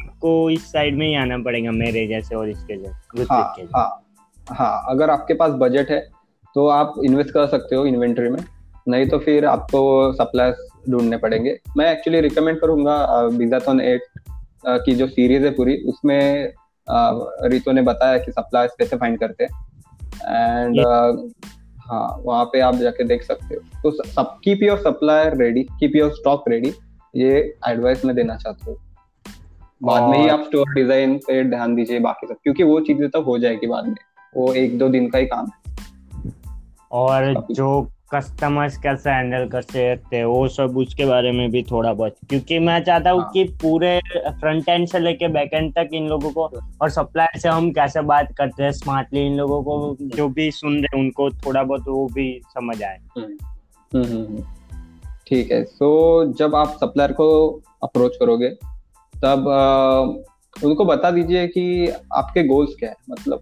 [0.00, 4.02] आपको इस साइड में ही आना पड़ेगा मेरे जैसे और इसके जैसे हाँ, हाँ,
[4.48, 6.00] हाँ अगर आपके पास बजट है
[6.54, 8.40] तो आप इन्वेस्ट कर सकते हो इन्वेंट्री में।
[8.88, 12.96] नहीं तो फिर आपको सप्लायर्स ढूँढने पड़ेंगे। मैं एक्चुअली रिकमेंड करूँगा
[13.28, 14.02] बिजाथन एट
[14.66, 16.52] की जो सीरीज़ है पूरी उसमें
[17.50, 19.50] रितो ने बताया कि सप्लायर्स कैसे फाइंड करते हैं।
[20.26, 20.76] एंड
[21.88, 25.96] हाँ वहाँ पे आप जाके देख सकते हो। तो सब keep your supplier ready keep
[25.96, 26.72] your stock ready
[27.14, 27.30] ये
[27.68, 28.76] एडवाइस मैं देना चाहता हूँ।
[29.82, 33.22] बाद में ही आप स्टोर डिज़ाइन पे ध्यान दीजिए बाकी सब क्योंकि वो चीज़ें तो
[33.22, 33.94] हो जाएगी बाद में
[34.36, 36.32] वो एक दो दिन का ही काम है।
[36.92, 37.80] और जो
[38.12, 42.58] कस्टमर्स कैसे हैंडल कर सकते हैं वो सब उसके बारे में भी थोड़ा बहुत। क्योंकि
[42.58, 43.30] मैं चाहता हूँ हाँ.
[43.32, 44.00] कि पूरे
[44.40, 46.50] फ्रंट एंड से लेके बैक एंड तक इन लोगों को
[46.82, 50.80] और सप्लायर से हम कैसे बात करते हैं स्मार्टली इन लोगों को जो भी सुन
[50.80, 54.42] रहे उनको थोड़ा बहुत वो भी समझ आए। हम्म, हम्म,
[55.26, 57.28] ठीक है सो जब आप सप्लायर को
[57.82, 58.48] अप्रोच करोगे
[59.14, 63.40] तब आ, उनको बता दीजिए कि आपके गोल्स क्या है मतलब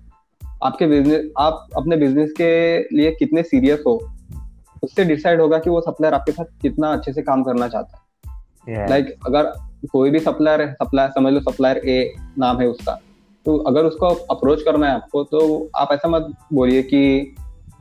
[0.65, 3.99] आपके बिज़नेस आप अपने बिज़नेस के लिए कितने सीरियस हो?
[4.83, 8.05] उससे डिसाइड होगा कि वो सप्लायर आपके साथ कितना अच्छे से काम करना चाहता है
[8.89, 9.15] लाइक yeah.
[9.15, 9.53] like, अगर
[9.93, 12.99] कोई भी सप्लायर है सप्लायर समझ लो सप्लायर ए नाम है उसका
[13.47, 15.41] तो अगर उसको अप्रोच करना है आपको तो
[15.77, 17.03] आप ऐसा मत बोलिए कि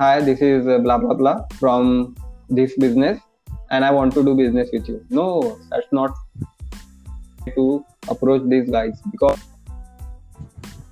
[0.02, 2.04] hi this is blah blah blah from
[2.54, 3.18] this business
[3.72, 5.26] and I want to do business with you no
[5.64, 6.12] that's not
[7.56, 9.40] to approach this guys because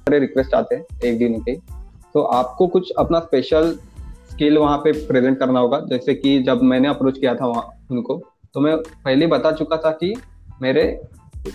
[0.10, 1.56] request आते हैं एक दिन के
[2.13, 3.76] तो आपको कुछ अपना स्पेशल
[4.34, 8.22] स्किल वहाँ पे प्रेजेंट करना होगा। जैसे कि जब मैंने अप्रोच किया था वहाँ उनको
[8.54, 10.13] तो मैं पहले बता चुका था कि
[10.62, 10.84] मेरे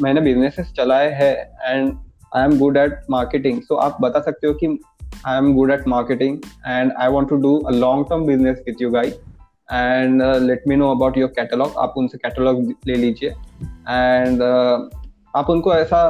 [0.03, 1.35] मैंने बिजनेसेस चलाए हैं
[1.67, 1.93] and
[2.37, 4.67] I am good at marketing so आप बता सकते हो कि
[5.27, 8.83] I am good at marketing and I want to do a long term business with
[8.83, 9.09] you guy
[9.73, 15.51] and let me know about your catalog आप उनसे catalogue ले लीजिए। And uh, आप
[15.51, 16.01] उनको ऐसा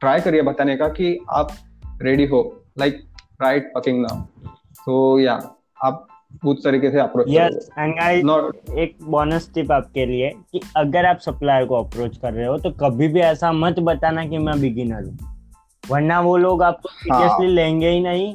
[0.00, 1.52] ट्राई करिए बताने का कि आप
[2.02, 2.42] रेडी हो।
[2.78, 3.00] Like
[3.42, 4.22] right packing now
[4.74, 5.38] so या
[5.80, 6.06] आप
[6.44, 11.18] उस तरीके से अप्रोच यस एंड गाइस एक बोनस टिप आपके लिए कि अगर आप
[11.20, 15.04] सप्लायर को अप्रोच कर रहे हो तो कभी भी ऐसा मत बताना कि मैं बिगिनर
[15.04, 15.30] हूँ
[15.84, 17.54] वरना वो लोग आपको सीरियसली हाँ.
[17.54, 18.34] लेंगे ही नहीं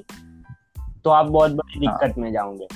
[1.03, 2.23] तो आप बहुत बड़ी हाँ। दिक्कत हाँ.
[2.23, 2.67] में जाओगे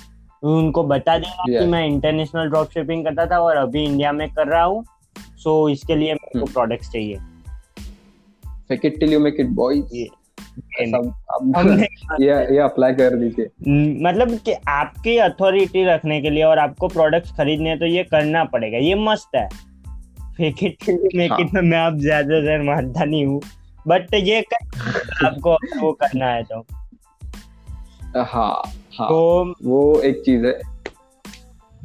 [0.43, 1.59] तो उनको बता देना yes.
[1.59, 4.83] कि मैं इंटरनेशनल ड्रॉप शिपिंग करता था और अभी इंडिया में कर रहा हूँ
[5.37, 7.17] सो इसके लिए मेरे को प्रोडक्ट्स हम्म। चाहिए
[8.69, 9.95] fake it till you make it boys
[12.21, 13.45] ये ये अप्लाई कर दीजिए।
[14.03, 18.77] मतलब कि आपकी अथॉरिटी रखने के लिए और आपको प्रोडक्ट्स खरीदने तो ये करना पड़ेगा
[18.77, 19.47] ये मस्त है।
[20.37, 23.41] फेक इट मेक इट में मैं आप ज़्यादा देर मानता नहीं हूँ।
[23.87, 26.65] बट ये कर, आपको वो करना है तो।
[28.17, 28.61] हाँ
[28.99, 30.59] हाँ। तो वो एक चीज़ है।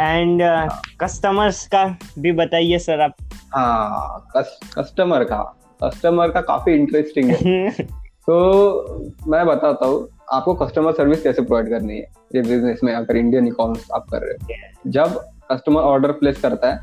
[0.00, 0.42] एंड
[1.00, 1.94] कस्टमर्स uh, हाँ.
[1.94, 3.14] का भी बताइए सर आप।
[3.54, 7.76] हाँ कस्टमर का। कस्टमर का काफ़ी इंटरेस्टिंग है।
[8.30, 12.02] तो मैं बताता हूँ आपको कस्टमर सर्विस कैसे प्रोवाइड करनी है?
[12.34, 15.18] ये बिज़नेस में अगर इंडियन इकॉमर्स आप कर रहे हो। जब
[15.52, 16.78] कस्टमर ऑर्डर प्लेस करता है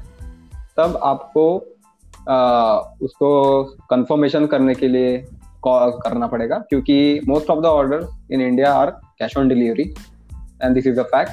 [0.77, 1.63] तब आपको
[2.29, 5.25] आ, उसको कंफर्मेशन करने के लिए
[5.61, 9.93] कॉल करना पड़ेगा क्योंकि most of the order in India are cash on delivery
[10.63, 11.31] and this is a fact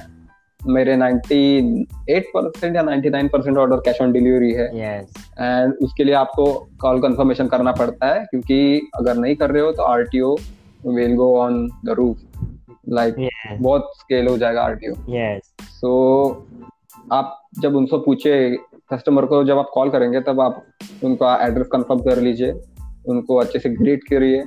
[0.68, 5.82] मेरे 98 परसेंट या 99 percent order cash on delivery है। And yes.
[5.82, 6.46] उसके लिए आपको
[6.80, 10.36] कॉल कंफर्मेशन करना पड़ता है क्योंकि अगर नहीं कर रहे हो तो RTO
[10.86, 12.16] will go on the roof
[12.88, 13.28] like
[13.60, 14.94] बहुत स्केल हो जाएगा आर टी ओ
[15.60, 15.90] सो
[17.12, 18.34] आप जब उनसे पूछे
[18.92, 20.62] कस्टमर को जब आप कॉल करेंगे तब आप
[21.04, 22.52] उनका एड्रेस कंफर्म कर लीजिए।
[23.08, 24.44] उनको अच्छे से ग्रीट करिए।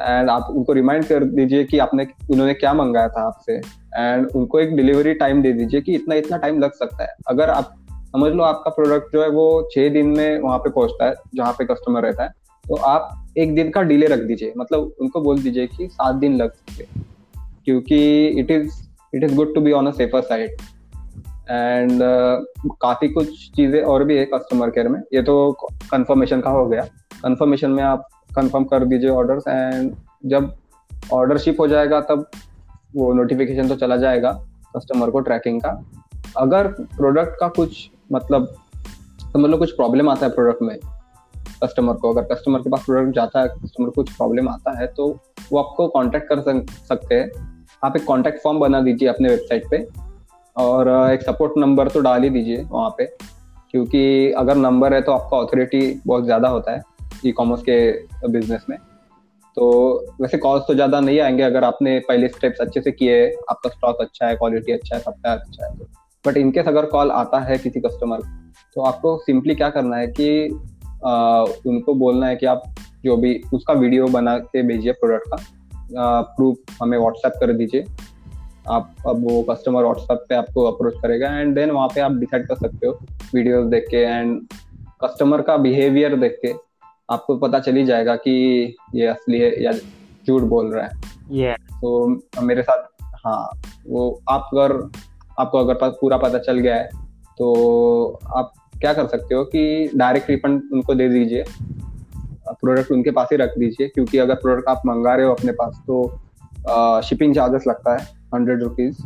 [0.00, 3.56] एंड आप उनको रिमाइंड कर दीजिए कि आपने, उन्होंने क्या मंगाया था आपसे।
[3.96, 7.50] एंड उनको एक डिलीवरी टाइम दे दीजिए कि इतना इतना टाइम लग सकता है। अगर
[7.50, 7.74] आप,
[8.08, 11.52] समझ लो आपका प्रोडक्ट जो है वो छः दिन में वहाँ पे पहुँचता है, जहाँ
[11.52, 12.32] पे कस्टमर रहता है
[12.64, 16.36] तो आप एक दिन का डिले रख दीजिए। मतलब उनको बोल दीजिए कि सात दिन
[16.36, 16.86] लग सकते
[17.64, 18.80] क्योंकि it is
[19.14, 20.50] it is good to be on a safer side
[21.50, 22.00] and
[22.82, 26.86] काफ़ी कुछ चीज़ें और भी है कस्टमर केयर में। ये तो कंफर्मेशन का हो गया।
[27.18, 29.94] कंफर्मेशन में आप कंफर्म कर दीजिए ऑर्डर्स एंड
[30.26, 30.52] जब
[31.12, 32.26] ऑर्डर शिप हो जाएगा, तब
[32.96, 34.32] वो नोटिफिकेशन तो चला जाएगा
[34.76, 35.70] कस्टमर को ट्रैकिंग का।
[36.36, 38.46] अगर प्रोडक्ट का कुछ मतलब
[39.24, 40.76] तो मतलब कुछ प्रॉब्लम आता है प्रोडक्ट में
[41.62, 44.86] कस्टमर को, अगर कस्टमर के पास प्रोडक्ट जाता है कस्टमर को कुछ प्रॉब्लम आता है
[44.88, 45.06] तो
[45.52, 46.40] वो आपको कांटेक्ट कर
[46.88, 49.86] सकते हैं। आप एक कांटेक्ट फॉर्म बना दीजिए अपने वेबसाइट पे
[50.56, 53.04] और एक सपोर्ट नंबर तो डाल ही दीजिए वहाँ पे,
[53.70, 56.82] क्योंकि अगर नंबर है तो आपका ऑथोरिटी बहुत ज़्यादा होता है।
[57.26, 58.78] ई कॉमर्स के बिज़नेस में।
[59.56, 59.66] तो
[60.20, 64.00] वैसे कॉस्ट तो ज़्यादा नहीं आएँगे अगर आपने पहले स्टेप्स अच्छे से किए आपका स्टॉक
[64.00, 65.72] अच्छा है क्वालिटी अच्छा है सबका अच्छा है।
[66.24, 68.20] बट इनकेस अगर कॉल आता है किसी कस्टमर
[68.76, 70.28] तो आपको सिंपली क्या करना है कि
[71.04, 72.62] आ, उनको बोलना है कि आप
[73.04, 77.84] जो भी उसका वीडियो बना के भेजिए प्रोडक्ट का। प्रूफ हमें व्हाट्सएप कर दीजिए।
[78.70, 82.46] आप अब वो कस्टमर व्हाट्सएप पे आपको अप्रोच करेगा एंड देन वहाँ पे आप डिसाइड
[82.48, 82.98] कर सकते हो
[83.34, 84.40] वीडियोस देख के एंड
[85.04, 86.52] कस्टमर का बिहेवियर देख के।
[87.10, 88.32] आपको पता चल ही जाएगा कि
[88.94, 91.00] ये असली है या झूठ बोल रहा है।
[91.32, 91.60] Yeah.
[91.80, 93.50] तो मेरे साथ हाँ
[93.86, 94.72] वो आप अगर
[95.38, 96.88] आपको अगर पूरा पता चल गया है
[97.38, 101.44] तो आप क्या कर सकते हो कि डायरेक्ट रिफंड उनको दे दीजिए।
[102.50, 105.82] प्रोडक्ट उनके पास ही रख दीजिए क्योंकि अगर प्रोडक्ट आप मंगा रहे हो अपने पास
[105.86, 109.02] तो शिपिंग चार्जेस लगता है हंड्रेड रुपीज़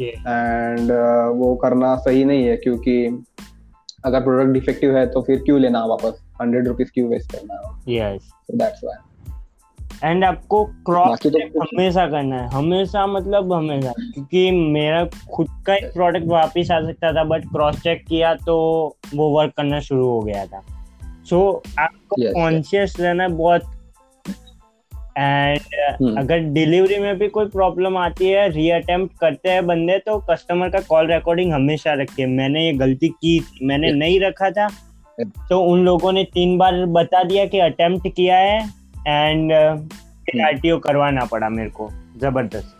[0.00, 0.90] एंड
[1.38, 3.24] वो करना सही नहीं है क्योंकि
[4.04, 6.22] अगर प्रोडक्ट डिफेक्टिव है तो फिर क्यों लेना वापस?
[6.40, 9.02] हंड्रेड रुपीज़ क्यों वेस्ट करना यस दैट्स व्हाई
[10.04, 15.92] एंड आपको क्रॉस तो हमेशा करना है। हमेशा मतलब हमेशा। क्योंकि मेरा खुद का एक
[15.92, 18.56] प्रोडक्ट वापस आ सकता था बट क्रॉस चेक किया तो
[19.14, 20.60] वो वर्क करना शुरू हो गया था।
[21.24, 23.62] सो so, आपको कॉन्शियस yes, रहना बहुत
[25.18, 25.58] एंड
[26.02, 26.18] hmm.
[26.18, 30.80] अगर डिलीवरी में भी कोई प्रॉब्लम आती है रीअटेम्प्ट करते हैं बंदे तो कस्टमर का
[30.80, 33.96] कॉल रिकॉर्डिंग हमेशा रखिए। मैंने ये गलती की मैंने yes.
[33.96, 34.68] नहीं रखा था।
[35.20, 38.70] तो उन लोगों ने तीन बार बता दिया कि अटेम्प्ट किया है
[39.08, 40.92] एंड आरटीओ uh, hmm.
[40.92, 42.76] करवाना पड़ा मेरे को ज़बरदस्त।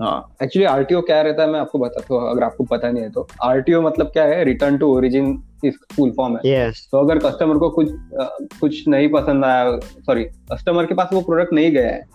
[0.00, 3.10] हाँ एक्चुअली आरटीओ क्या रहता है मैं आपको बताता हूँ अगर आपको पता नहीं है
[3.10, 4.44] तो। आरटीओ मतलब क्या है?
[4.44, 6.78] रिटर्न टू ओरिजिन इस फुल फॉर्म है। Yes.
[6.92, 8.24] तो अगर कस्टमर को कुछ आ,
[8.60, 12.08] कुछ नहीं पसंद आया सॉरी कस्टमर के पास वो प्रोडक्ट नहीं गया है।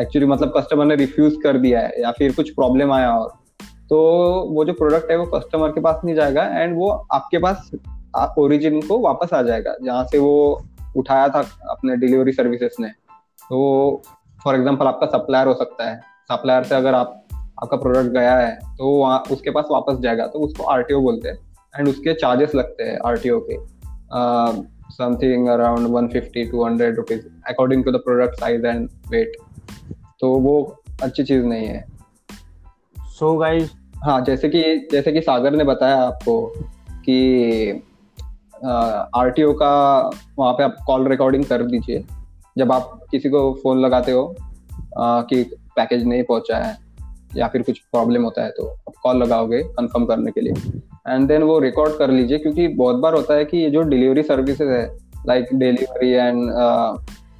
[0.00, 3.37] एक्चुअली मतलब कस्टमर ने रिफ्यूज कर दिया है या फिर कुछ प्रॉब्लम आया और
[3.90, 3.98] तो
[4.50, 7.70] वो जो प्रोडक्ट है वो कस्टमर के पास नहीं जाएगा एंड वो आपके पास
[8.38, 10.62] ओरिजिन को वापस आ जाएगा। जहाँ से वो
[10.96, 12.88] उठाया था अपने डिलीवरी सर्विसेज़ ने।
[13.40, 14.02] तो
[14.44, 17.24] फॉर एग्ज़ाम्पल आपका सप्लायर हो सकता है। सप्लायर से अगर आप,
[17.62, 21.38] आपका प्रोडक्ट गया है तो वहाँ, उसके पास वापस जाएगा। तो उसको आरटीओ बोलते हैं
[21.74, 23.56] एंड उसके चार्जेस लगते हैं आरटीओ के।
[24.90, 29.36] Something around 150 to hundred rupees according to the product size and weight
[30.20, 30.60] तो वो
[31.02, 31.84] अच्छी चीज़ नहीं है।
[33.18, 33.72] सो गाइस
[34.04, 36.40] हाँ जैसे कि जैसे कि सागर ने बताया आपको
[37.04, 37.70] कि
[39.16, 39.70] आर टी ओ का
[40.38, 42.04] वहाँ पे आप कॉल रिकॉर्डिंग कर दीजिए।
[42.58, 44.22] जब आप किसी को फ़ोन लगाते हो
[44.98, 45.42] आ, कि
[45.76, 46.76] पैकेज नहीं पहुँचा है
[47.36, 50.52] या फिर कुछ प्रॉब्लम होता है तो आप कॉल लगाओगे कंफर्म करने के लिए।
[51.08, 54.22] एंड देन वो रिकॉर्ड कर लीजिए क्योंकि बहुत बार होता है कि ये जो डिलीवरी
[54.22, 54.84] सर्विसेज़ है
[55.26, 56.50] like delivery and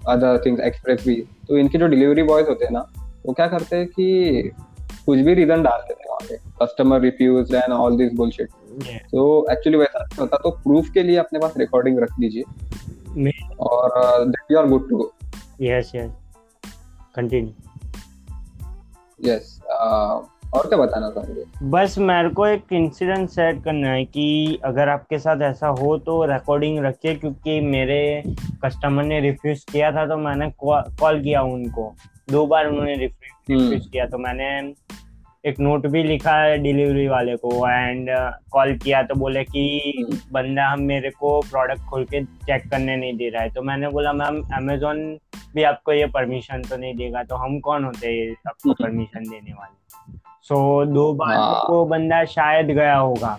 [0.09, 1.14] other things express भी
[1.49, 2.87] तो इनके जो डिलीवरी बॉयज़ होते हैं ना
[3.27, 4.51] वो क्या करते हैं कि
[5.07, 6.08] कुछ भी रीजन डाल देते हैं।
[6.62, 8.48] Customer reviews and all this bullshit
[9.11, 12.42] तो एक्चुअली वैसा नहीं होता। तो प्रूफ के लिए अपने पास रिकॉर्डिंग रख दीजिए।
[13.61, 15.12] और you are good to go
[15.61, 16.11] yes yes
[17.16, 17.52] continue
[19.20, 19.61] yes
[20.54, 24.88] और क्या बताना था मुझे बस मेरे को एक इंसिडेंट सेट करना है कि अगर
[24.88, 28.22] आपके साथ ऐसा हो तो रिकॉर्डिंग रखिए क्योंकि मेरे
[28.64, 31.92] कस्टमर ने रिफ्यूज किया था तो मैंने कॉल किया उनको।
[32.31, 34.48] दो बार उन्होंने रिफ्यूज हम्म। किया तो मैंने
[35.44, 38.09] एक नोट भी लिखा है डिलीवरी वाले को एंड
[38.51, 42.96] कॉल uh, किया तो बोले कि बंदा हम मेरे को प्रोडक्ट खोल के चेक करने
[42.96, 45.03] नहीं दे रहा है तो मैंने बोला मैम अमेजोन
[45.55, 49.53] भी आपको ये परमिशन तो नहीं देगा तो हम कौन होते हैं आपको परमिशन देने
[49.53, 53.38] वाले सो so, दो बार हाँ। वो बंदा शायद गया होगा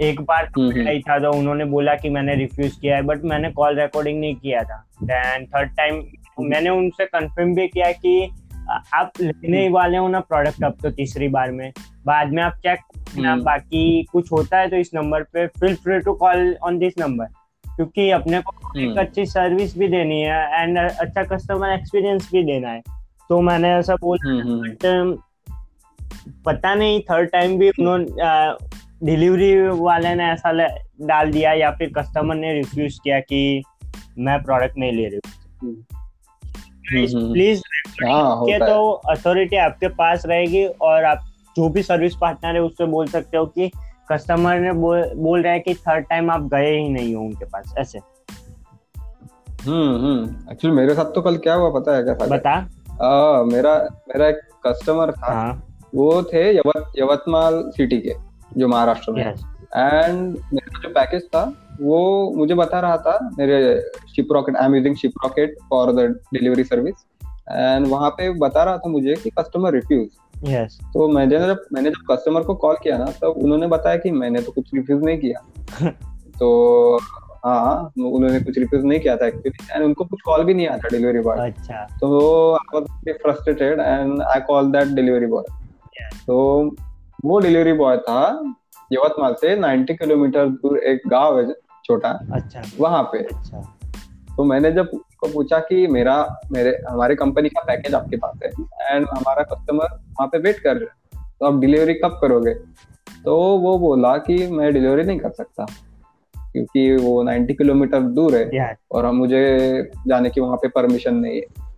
[0.00, 3.24] एक बार तो हम्म, हम्म। था तो उन्होंने बोला कि मैंने रिफ्यूज किया है बट
[3.24, 6.02] मैंने कॉल रिकॉर्डिंग नहीं किया था देन थर्ड टाइम
[6.40, 8.30] मैंने उनसे कंफर्म भी किया कि
[8.94, 11.72] आप लेने वाले हो ना प्रोडक्ट अब तो तीसरी बार में
[12.06, 12.78] बाद में आप चेक
[13.18, 16.78] ना हम्म। बाकी कुछ होता है तो इस नंबर पे feel free to call on
[16.78, 17.26] this number
[17.64, 22.42] क्योंकि अपने को एक हम्म। अच्छी सर्विस भी देनी है एंड अच्छा कस्टमर एक्सपीरियंस भी
[22.44, 22.82] देना है।
[23.30, 25.16] तो मैंने ऐसा बोला बट हम्म,
[26.46, 30.52] पता नहीं थर्ड टाइम भी उन्होंने डिलीवरी वाले ने ऐसा
[31.06, 33.62] डाल दिया या फिर कस्टमर ने रिफ्यूज किया कि
[34.18, 35.20] मैं प्रोडक्ट नहीं ले रही
[35.62, 35.74] हूँ।
[36.88, 37.62] प्लीज़
[38.04, 41.24] हाँ, तो अथॉरिटी आपके पास रहेगी और आप
[41.56, 43.70] जो भी सर्विस पार्टनर है उससे बोल सकते हो कि
[44.12, 47.44] कस्टमर ने बोल बोल रहा है कि थर्ड टाइम आप गए ही नहीं हो उनके
[47.44, 47.98] पास ऐसे।
[49.64, 52.52] हम्म हम्म। एक्चुअली मेरे साथ तो कल क्या हुआ पता है क्या बता।
[53.02, 53.74] आ, मेरा
[54.08, 55.62] मेरा एक कस्टमर था। हाँ.
[55.94, 58.14] वो थे यवत यवतमाल सिटी के
[58.58, 61.44] जो महाराष्ट्र में। एंड मेरा जो पैकेज था
[61.80, 63.80] वो मुझे बता रहा था मेरे
[64.32, 66.94] Shiprocket I am using Shiprocket for the delivery service
[67.50, 70.08] and वहाँ पे बता रहा था मुझे कि कस्टमर रिफ्यूज
[70.38, 70.72] yes.
[70.94, 74.10] तो मैंने जब मैंने जब कस्टमर को कॉल किया ना तब तो उन्होंने बताया कि
[74.10, 75.44] मैंने तो कुछ रिफ्यूज नहीं किया।
[76.38, 76.98] तो
[77.46, 80.88] हाँ उन्होंने कुछ रिफ्यूज नहीं किया था एक्चुअली एंड उनको कुछ कॉल भी नहीं आता
[80.88, 85.42] डिलीवरी बॉय अच्छा। तो I was frustrated and I call that delivery boy
[86.26, 86.70] तो
[87.24, 88.54] वो डिलीवरी बॉय था
[88.92, 91.52] यवतमाल से 90 किलोमीटर दूर एक गाँव है
[91.84, 93.78] छोटा अच्छा। वहाँ पे। अच्छा।
[94.36, 98.50] तो मैंने जब उसको पूछा कि मेरा मेरे हमारे कंपनी का पैकेज आपके पास है
[98.90, 102.54] एंड हमारा कस्टमर वहाँ पे वेट कर रहे हैं तो आप डिलीवरी कब करोगे?
[103.24, 105.66] तो वो बोला कि मैं डिलीवरी नहीं कर सकता
[106.52, 109.58] क्योंकि वो 90 किलोमीटर दूर है और हम मुझे
[110.06, 111.74] जाने की वहाँ पे परमिशन नहीं है।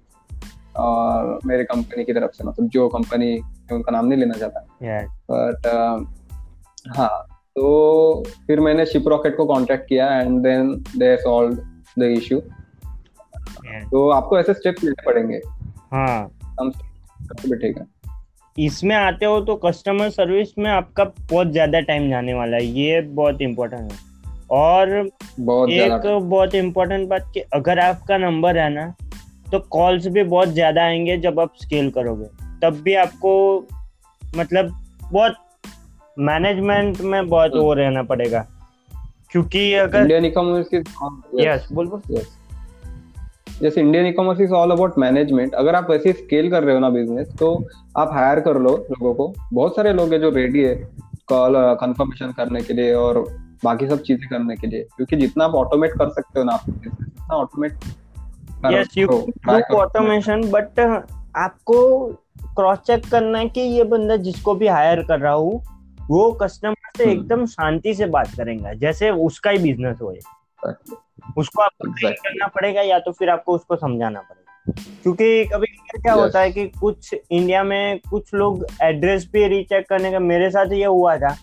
[0.76, 3.40] और मेरे कंपनी की तरफ़ से मतलब जो कंपनी
[3.72, 4.66] उनका नाम नहीं लेना चाहता।
[5.30, 6.06] बट uh,
[6.96, 11.54] हाँ तो फिर मैंने शिप रॉकेट को कांटेक्ट किया and then they solve
[11.98, 12.40] the issue
[13.90, 15.40] तो आपको ऐसे स्टेप्स लेने पड़ेंगे।
[15.92, 17.86] हाँ। हम ठीक है।
[18.56, 23.00] इसमें आते हो तो कस्टमर सर्विस में आपका बहुत ज़्यादा टाइम जाने वाला है। ये
[23.00, 23.98] बहुत इम्पोर्टेंट है।
[24.50, 28.86] और बहुत एक बहुत इम्पोर्टेंट बात कि अगर आपका नंबर है ना
[29.52, 32.26] तो कॉल्स भी बहुत ज़्यादा आएँगे जब आप स्केल करोगे।
[32.62, 33.32] तब भी आपको
[34.22, 34.70] मतलब
[35.12, 35.36] बहुत
[36.18, 38.46] मैनेजमेंट में बहुत। वो रहना पड़ेगा।
[39.30, 42.36] क्योंकि अगर इंडियन ई कॉमर्स की यस बोल बोल यस
[43.62, 46.80] जैसे Indian e commerce is all about management अगर आप वैसे स्केल कर रहे हो
[46.80, 47.52] ना बिज़नेस तो
[47.96, 50.74] आप हायर कर लो लोगों को। बहुत सारे लोग हैं जो रेडी है
[51.28, 53.24] कॉल कंफर्मेशन करने के लिए और
[53.64, 56.68] बाकी सब चीज़ें करने के लिए। क्योंकि जितना आप ऑटोमेट कर सकते हो ना आप
[56.68, 57.72] जितना automate
[58.72, 59.06] yes you
[59.76, 60.80] automation but
[61.36, 62.06] आपको
[62.56, 65.62] क्रॉस चेक करना है कि ये बंदा जिसको भी हायर कर रहा हूँ
[66.10, 70.14] वो कस्टमर से हम्म। एकदम शांति से बात करेंगे जैसे उसका ही बिज़नेस हो
[71.36, 72.18] उसको आपको Exactly.
[72.18, 74.44] करना पड़ेगा या तो फिर आपको उसको समझाना पड़ेगा
[75.02, 76.22] क्योंकि कभी क्या Yes.
[76.22, 80.72] होता है कि कुछ इंडिया में कुछ लोग एड्रेस भी रीचेक करने का मेरे साथ
[80.72, 81.36] ये हुआ था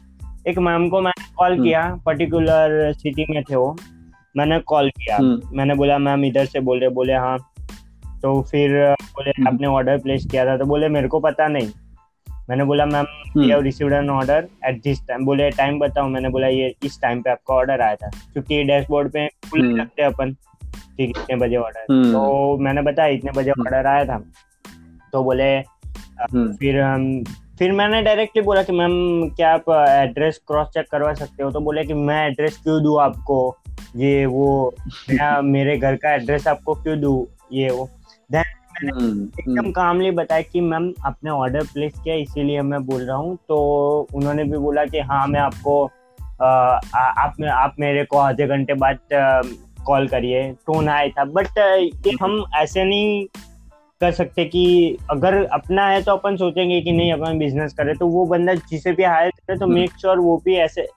[0.48, 3.76] एक मैम को मैंने कॉल हम्म। किया पर्टिकुलर सिटी में थे वो
[4.36, 7.38] मैंने कॉल किया हम्म। मैंने बोला मैम इधर से बोले बोले हाँ
[8.22, 11.70] तो फिर बोले। आपने ऑर्डर प्लेस किया था तो बोले मेरे को पता नहीं
[12.50, 13.42] मैंने बोला ma'am hmm.
[13.42, 17.00] We have received an order at this time बोले टाइम बताओ मैंने बोला ये इस
[17.02, 20.36] टाइम पे आपका ऑर्डर आया था क्योंकि डैशबोर्ड पे खुल हम्म। सकते हैं अपन
[20.98, 24.18] कि कितने बजे ऑर्डर हम्म। तो मैंने बताया इतने बजे हम्म। ऑर्डर आया था
[25.14, 27.24] तो बोले हम्म। फिर हम
[27.60, 28.94] फिर मैंने डायरेक्टली बोला कि मैम
[29.30, 33.00] क्या आप एड्रेस क्रॉस चेक करवा सकते हो तो बोले कि मैं एड्रेस क्यों दूँ
[33.02, 33.38] आपको
[33.96, 34.74] ये वो
[35.44, 38.44] मेरे घर का एड्रेस आपको क्यों दूँ ये वो हम्म,
[38.82, 43.58] एकदम कामली बताया कि मैम आपने ऑर्डर प्लेस किया इसीलिए मैं बोल रहा हूँ। तो
[44.14, 45.84] उन्होंने भी बोला कि हाँ मैं आपको
[46.42, 49.00] आ, आप आप मेरे को आधे घंटे बाद
[49.86, 51.58] कॉल करिए। टोन आया था। बट
[52.08, 53.26] ये हम ऐसे नहीं
[54.02, 58.08] कर सकते कि अगर अपना है तो अपन सोचेंगे कि नहीं अपन बिज़नेस करे। तो
[58.08, 60.88] वो बंदा जिसे भी हायर करे तो हम्म। मेक श्योर वो भी ऐसे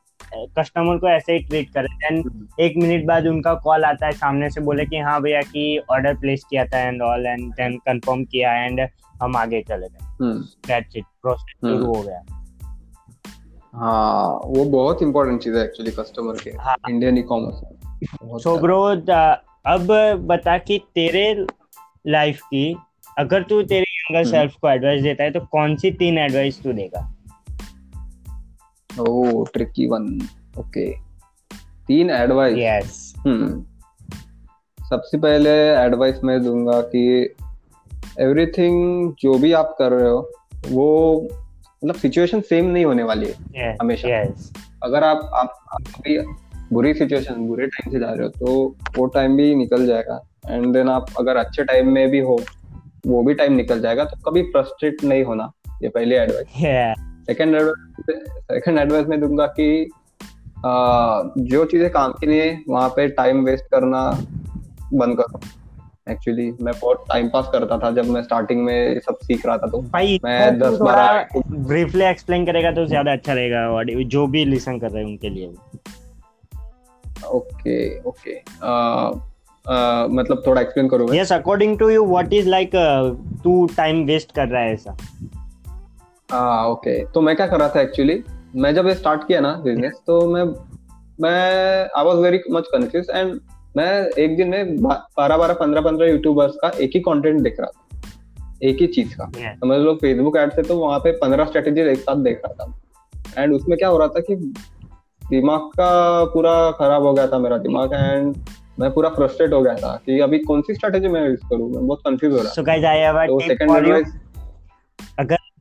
[0.58, 1.88] कस्टमर को ऐसे ही ट्रीट करे.
[1.98, 5.78] देन एक मिनट बाद उनका कॉल आता है सामने से बोले कि हाँ भैया कि
[5.90, 8.80] ऑर्डर प्लेस किया था and all and then confirm किया एंड
[9.22, 10.32] हम आगे चले गए।
[10.68, 11.54] That's it process.
[11.60, 12.22] शुरू हो गया.
[13.74, 16.50] हाँ वो बहुत इंपॉर्टेंट चीज़ है एक्चुअली कस्टमर के.
[16.58, 18.82] हाँ। Indian e commerce so bro
[19.66, 19.86] अब
[20.26, 21.46] बता कि तेरे
[22.06, 22.76] लाइफ की
[23.18, 26.72] अगर तू तेरे यंगर। सेल्फ को एडवाइस देता है तो कौन सी तीन एडवाइस तू
[26.72, 27.00] देगा?
[28.98, 30.06] ओ ट्रिकी वन
[30.58, 30.90] ओके
[31.88, 33.64] तीन एडवाइस यस हम्म
[34.78, 37.34] सबसे पहले एडवाइस मैं दूँगा कि
[38.20, 40.30] एवरीथिंग जो भी आप कर रहे हो
[40.68, 41.28] वो
[41.84, 44.52] मतलब सिचुएशन सेम नहीं होने वाली है हमेशा। यस
[44.84, 46.18] अगर आप आप आप अभी
[46.72, 50.72] बुरी सिचुएशन बुरे टाइम से जा रहे हो तो वो टाइम भी निकल जाएगा। एंड
[50.72, 52.38] देन आप अगर अच्छे टाइम में भी हो
[53.06, 55.50] वो भी टाइम निकल जाएगा। तो कभी फ्रस्ट्रेट नहीं होना
[55.82, 56.46] ये पहली advice
[57.26, 58.16] second advice
[58.52, 59.68] second advice मैं दूँगा कि
[60.58, 64.00] आ, जो चीज़ें काम की नहीं है वहाँ पे टाइम वेस्ट करना
[64.92, 65.40] बंद करो।
[66.08, 69.66] एक्चुअली मैं बहुत टाइम पास करता था जब मैं स्टार्टिंग में सब सीख रहा था
[69.66, 74.26] तो। भाई मैं तू 10 थोड़ा 12 ब्रीफली एक्सप्लेन करेगा तो ज़्यादा अच्छा रहेगा जो
[74.26, 75.52] भी लिसन कर रहे हैं उनके लिए।
[77.28, 78.34] ओके ओके
[80.14, 82.76] मतलब थोड़ा एक्सप्लेन करूँ yes according to you what is like
[83.44, 84.96] तू टाइम वेस्ट कर रहा है ऐसा?
[86.32, 88.22] हाँ ओके तो मैं क्या कर रहा था एक्चुअली
[88.56, 90.44] मैं जब स्टार्ट किया ना बिज़नेस तो मैं
[91.20, 93.40] मैं I was very much confuse and
[93.76, 97.70] मैं एक दिन में बारह बारह पंद्रह पंद्रह यूट्यूबर्स का एक ही कंटेंट देख रहा
[97.70, 97.80] था।
[98.62, 99.54] एक ही चीज़ का। Yeah.
[99.60, 103.42] समझ लो फेसबुक एड से तो वहाँ पे पंद्रह स्ट्रेटेजी एक साथ देख रहा था।
[103.42, 104.36] एंड उसमें क्या हो रहा था कि
[105.30, 108.36] दिमाग का पूरा खराब हो गया था मेरा दिमाग एंड
[108.80, 111.70] मैं पूरा फ्रस्ट्रेट हो गया था कि अभी कौन सी स्ट्रेटेजी मैं यूज़ करूँ?
[111.70, 112.62] मैं बहुत कंफ्यूज हो रहा तो
[113.38, 114.04] टिप सेकंड फॉर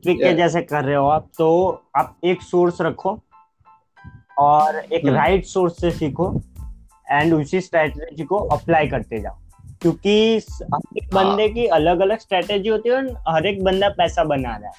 [0.09, 3.19] अगर ट्रिक के जैसे कर रहे हो आप तो आप एक सोर्स रखो
[4.37, 6.41] और एक। राइट सोर्स से सीखो
[7.11, 9.37] एंड उसी स्ट्रेटेजी को अप्लाई करते जाओ।
[9.81, 13.89] क्योंकि हर एक हाँ। बंदे की अलग अलग स्ट्रेटेजी होती है और हर एक बंदा
[13.89, 14.73] पैसा बना रहा है।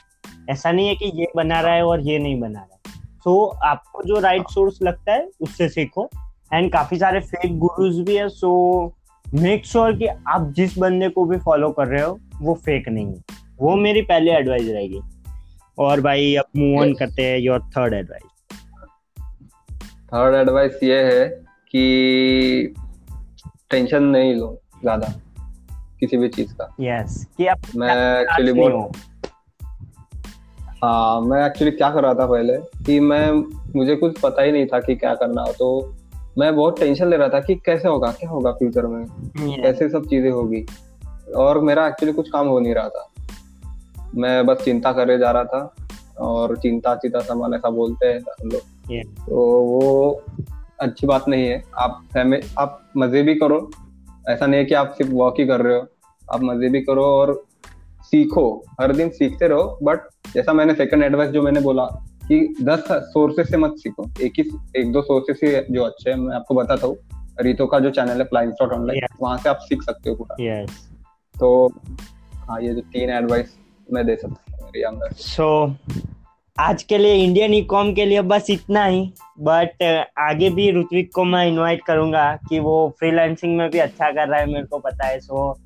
[0.51, 3.47] ऐसा नहीं है कि ये बना रहा है और ये नहीं बना रहा है। सो
[3.47, 6.11] आपको जो राइट सोर्स लगता है उससे सीखो
[6.53, 8.93] एंड काफ़ी सारे फेक गुरुज भी है सो
[9.35, 13.07] मेक श्योर कि आप जिस बंदे को भी फॉलो कर रहे हो वो फेक नहीं
[13.07, 15.01] है। वो मेरी पहली एडवाइस रहेगी।
[15.79, 18.31] और भाई अब मूव ऑन करते हैं your third advice
[20.07, 21.29] third advice ये है
[21.71, 22.75] कि
[23.71, 25.13] टेंशन नहीं लो ज़्यादा
[26.01, 28.97] किसी भी चीज़ का। यस yes, कि आप मैं एक्चुअली बहुत
[30.85, 31.21] हाँ?
[31.21, 33.31] मैं एक्चुअली क्या कर रहा था पहले कि मैं
[33.77, 35.97] मुझे कुछ पता ही नहीं था कि क्या करना हो। तो
[36.39, 39.05] मैं बहुत टेंशन ले रहा था कि कैसे होगा क्या होगा फ्यूचर में?
[39.05, 39.63] Yeah.
[39.63, 40.67] कैसे सब चीज़ें होगी?
[41.37, 43.13] और मेरा एक्चुअली कुछ काम हो नहीं रहा था।
[44.17, 45.75] मैं बस चिंता करे जा रहा था
[46.19, 48.61] और चिंता चिंता समान ऐसा बोलते हैं हम लोग।
[48.93, 49.27] Yeah.
[49.27, 50.23] तो वो
[50.81, 53.71] अच्छी बात नहीं है। आप फैमिली आप मज़े भी करो।
[54.29, 55.87] ऐसा नहीं है कि आप सिर्फ़ वॉक ही कर रहे हो।
[56.33, 57.45] आप मज़े भी करो और
[58.03, 59.99] सीखो। हर दिन सीखते रहो। बट
[60.35, 61.85] जैसा मैंने सेकंड एडवाइस जो मैंने बोला
[62.29, 64.45] कि दस सोर्सेस से मत सीखो। एक ही
[64.77, 66.97] एक दो सोर्सेस ही जो अच्छे हैं मैं आपको बताता हूँ।
[67.41, 70.37] रितो का जो चैनल है फ्लाइंग स्टॉट ऑनलाइन वहाँ से आप सीख सकते हो पूरा।
[70.37, 70.71] Yes.
[71.41, 71.73] तो
[72.35, 73.57] हाँ ये जो तीन एडवाइस
[73.93, 75.77] मैं दे सकता हूँ मेरे अंदर सो
[76.61, 79.83] आज के लिए इंडियन ई कॉम के लिए बस इतना ही। बट
[80.19, 84.41] आगे भी ऋत्विक को मैं इनवाइट करूँगा कि वो फ्रीलांसिंग में भी अच्छा कर रहा
[84.41, 85.61] है मेरे को पता है। सो so,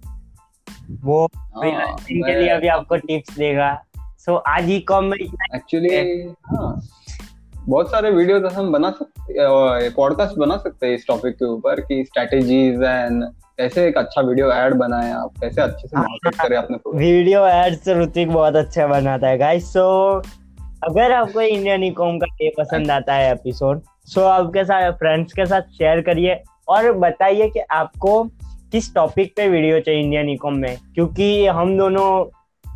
[1.01, 5.17] वो फ्रीलांसिंग हाँ, के लिए अभी आपको टिप्स देगा। सो so, आज ई कॉम में
[5.19, 6.83] एक्चुअली हाँ।
[7.57, 9.35] बहुत सारे वीडियोस हम बना सकते
[9.91, 13.25] पॉडकास्ट बना सकते हैं इस टॉपिक के ऊपर कि स्ट्रेटेजीज एंड
[13.61, 15.33] कैसे एक अच्छा वीडियो ऐड बनाए आप?
[15.41, 19.73] कैसे अच्छे से मार्केट करें अपने वीडियो एड तो ऋतिक बहुत अच्छा बनाता है गाइस
[19.73, 19.83] सो
[20.85, 25.33] अगर आपको इंडियन ई कॉम का ये पसंद आता है एपिसोड सो आपके साथ फ्रेंड्स
[25.33, 28.25] के साथ शेयर करिए और बताइए कि आपको
[28.73, 30.79] किस टॉपिक पे वीडियो चाहिए इंडियन ई कॉम में?
[30.95, 32.11] क्योंकि हम दोनों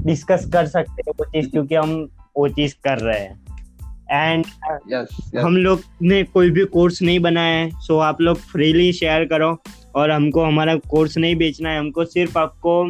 [0.06, 3.40] डिस्कस कर सकते हैं वो चीज़ क्योंकि हम वो चीज़ कर रहे हैं।
[4.12, 5.38] And yes, yes.
[5.38, 9.58] हम लोग ने कोई भी कोर्स नहीं बनाया है सो आप लोग फ्रीली शेयर करो।
[9.96, 12.84] और हमको हमारा कोर्स नहीं बेचना है हमको सिर्फ़ आपको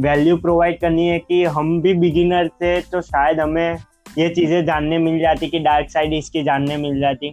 [0.00, 3.76] वैल्यू प्रोवाइड करनी है कि हम भी बिगिनर थे तो शायद हमें
[4.18, 7.32] ये चीज़ें जानने मिल जाती कि डार्क साइड इसकी जानने मिल जाती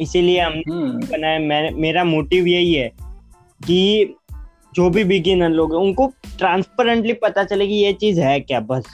[0.00, 1.12] इसीलिए हमने hmm.
[1.12, 2.88] बनाया मैं मेरा मोटिव यही है
[3.66, 4.14] कि
[4.74, 8.86] जो भी बिगिनर लोग हैं उनको ट्रांसपेरेंटली पता चले कि ये चीज़ है क्या बस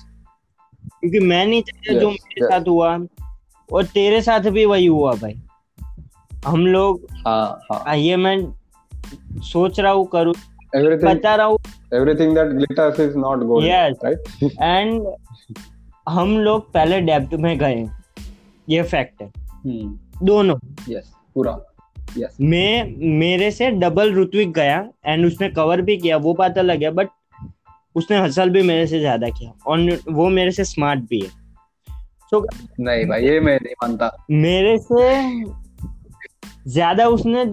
[1.01, 2.53] क्योंकि मैं नहीं चाहता yes, जो मेरे yes.
[2.53, 2.99] साथ हुआ
[3.73, 5.35] और तेरे साथ भी वही हुआ भाई
[6.47, 7.97] हम लोग हाँ, हाँ.
[7.97, 8.37] ये मैं
[9.43, 10.35] सोच रहा हूँ करूँ
[10.77, 11.59] बता रहा हूँ।
[11.95, 14.19] Everything that glitters is not gold yes right
[14.63, 15.07] and
[16.09, 17.89] हम लोग पहले डेप्थ में गए।
[18.69, 20.25] ये फैक्ट है। Hmm.
[20.25, 20.57] दोनों।
[20.89, 21.59] यस yes, पूरा।
[22.19, 22.41] Yes.
[22.41, 26.91] मैं मेरे से डबल ऋत्विक गया एंड उसने कवर भी किया वो पता लग गया
[26.91, 27.09] बट
[27.97, 31.29] उसने हसल भी मेरे से ज़्यादा किया। और वो मेरे से स्मार्ट भी है।
[32.31, 32.47] तो so,
[32.81, 35.25] नहीं भाई ये मैं नहीं मानता। मेरे से
[36.67, 37.45] ज़्यादा उसने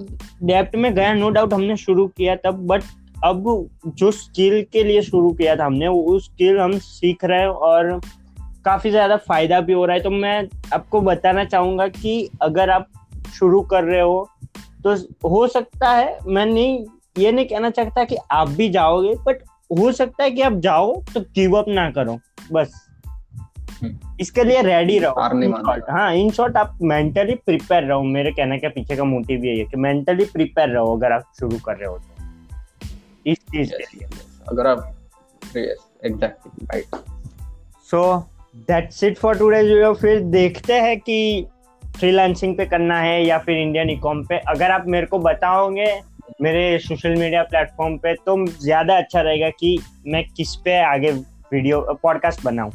[0.43, 2.83] डेप्थ में गया नो डाउट हमने शुरू किया तब बट
[3.25, 3.43] अब
[3.87, 7.99] जो स्किल के लिए शुरू किया था हमने, वो स्किल हम सीख रहे हैं और
[8.65, 12.87] काफ़ी ज़्यादा फ़ायदा भी हो रहा है। तो मैं आपको बताना चाहूँगा कि अगर आप
[13.35, 14.29] शुरू कर रहे हो
[14.83, 14.95] तो
[15.29, 16.85] हो सकता है, मैं नहीं,
[17.17, 20.93] ये नहीं कहना चाहता कि आप भी जाओगे बट हो सकता है कि आप जाओ
[21.13, 22.19] तो गिव अप ना करो,
[22.51, 22.85] बस।
[24.21, 25.21] इसके लिए रेडी रहो।
[25.91, 29.65] हाँ इन शॉर्ट आप मेंटली प्रिपेयर रहो। मेरे कहने के पीछे का मोटिव यही है
[29.65, 32.27] कि मेंटली प्रिपेयर रहो अगर आप शुरू कर रहे हो तो।
[33.25, 34.07] इस चीज़ के लिए।
[34.49, 34.95] अगर आप
[36.05, 36.95] exactly right
[37.89, 38.01] so
[38.67, 41.45] that's it for today video फिर देखते हैं कि
[41.83, 45.87] फ्रीलांसिंग पे करना है या फिर इंडियन इकॉम पे। अगर आप मेरे को बताओगे
[46.41, 49.77] मेरे सोशल मीडिया प्लेटफॉर्म पे तो ज़्यादा अच्छा रहेगा कि
[50.07, 52.71] मैं किस पे आगे वीडियो पॉडकास्ट बनाऊँ।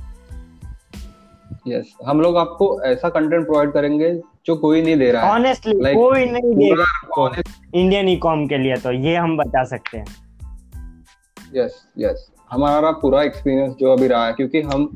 [1.67, 2.09] Yes yes.
[2.09, 4.11] हम लोग आपको ऐसा कंटेंट प्रोवाइड करेंगे
[4.47, 7.29] जो कोई नहीं दे रहा है। ऑनेस्टली like, कोई नहीं दे रहा
[7.75, 10.07] इंडियन ई कॉम के लिए तो ये हम बता सकते हैं।
[11.57, 14.89] यस यस हमारा पूरा एक्सपीरियंस जो अभी रहा है क्योंकि हम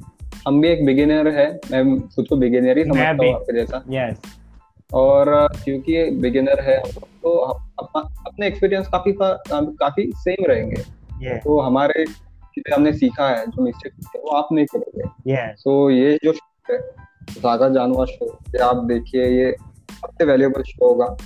[0.47, 4.21] हम भी एक बिगिनर है। मैं खुद को बिगिनर ही समझता हूँ आपके जैसा। यस
[4.95, 5.31] और
[5.64, 10.83] क्योंकि बिगिनर है तो अपना अपने एक्सपीरियंस काफ़ी काफ़ी सेम रहेंगे।
[11.25, 11.45] Yeah.
[11.45, 12.05] तो हमारे
[12.75, 15.03] हमने सीखा है जो मिस्टेक वो आप नहीं करोगे।
[15.33, 15.51] Yeah.
[15.62, 16.33] so ये जो
[16.73, 19.57] सागर जानवर शो ये आप देखिए ये
[19.93, 21.16] सबसे वैल्यूएबल शो होगा।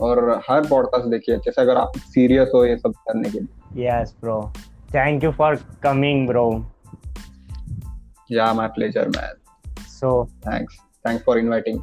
[0.00, 4.16] और हर पॉडकास्ट देखिए जैसे अगर आप सीरियस हो ये सब करने के लिए। Yes
[4.20, 4.52] bro
[4.94, 6.66] thank you for coming bro
[8.32, 10.74] yeah my pleasure man so thanks
[11.06, 11.80] thanks for inviting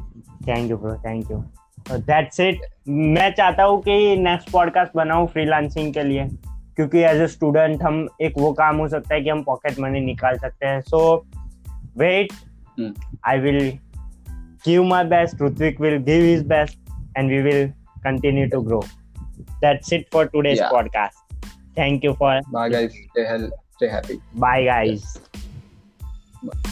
[0.48, 1.42] thank you bro thank you
[1.92, 6.28] that's it मैं चाहता हूँ कि नेक्स्ट पॉडकास्ट बनाऊँ फ्रीलांसिंग के लिए
[6.76, 10.00] क्योंकि एज ए स्टूडेंट हम एक वो काम हो सकता है कि हम पॉकेट मनी
[10.00, 11.26] निकाल सकते हैं। So
[11.98, 12.32] wait
[12.80, 12.90] Hmm.
[13.24, 13.60] I will
[14.64, 15.38] give my best.
[15.38, 16.78] Rutvik will give his best,
[17.16, 17.64] and we will
[18.08, 18.82] continue to grow.
[19.62, 20.70] That's it for today's Yeah.
[20.76, 21.26] podcast.
[21.78, 23.26] thank you for bye guys stay
[23.76, 25.04] stay happy bye guys
[26.42, 26.70] bye.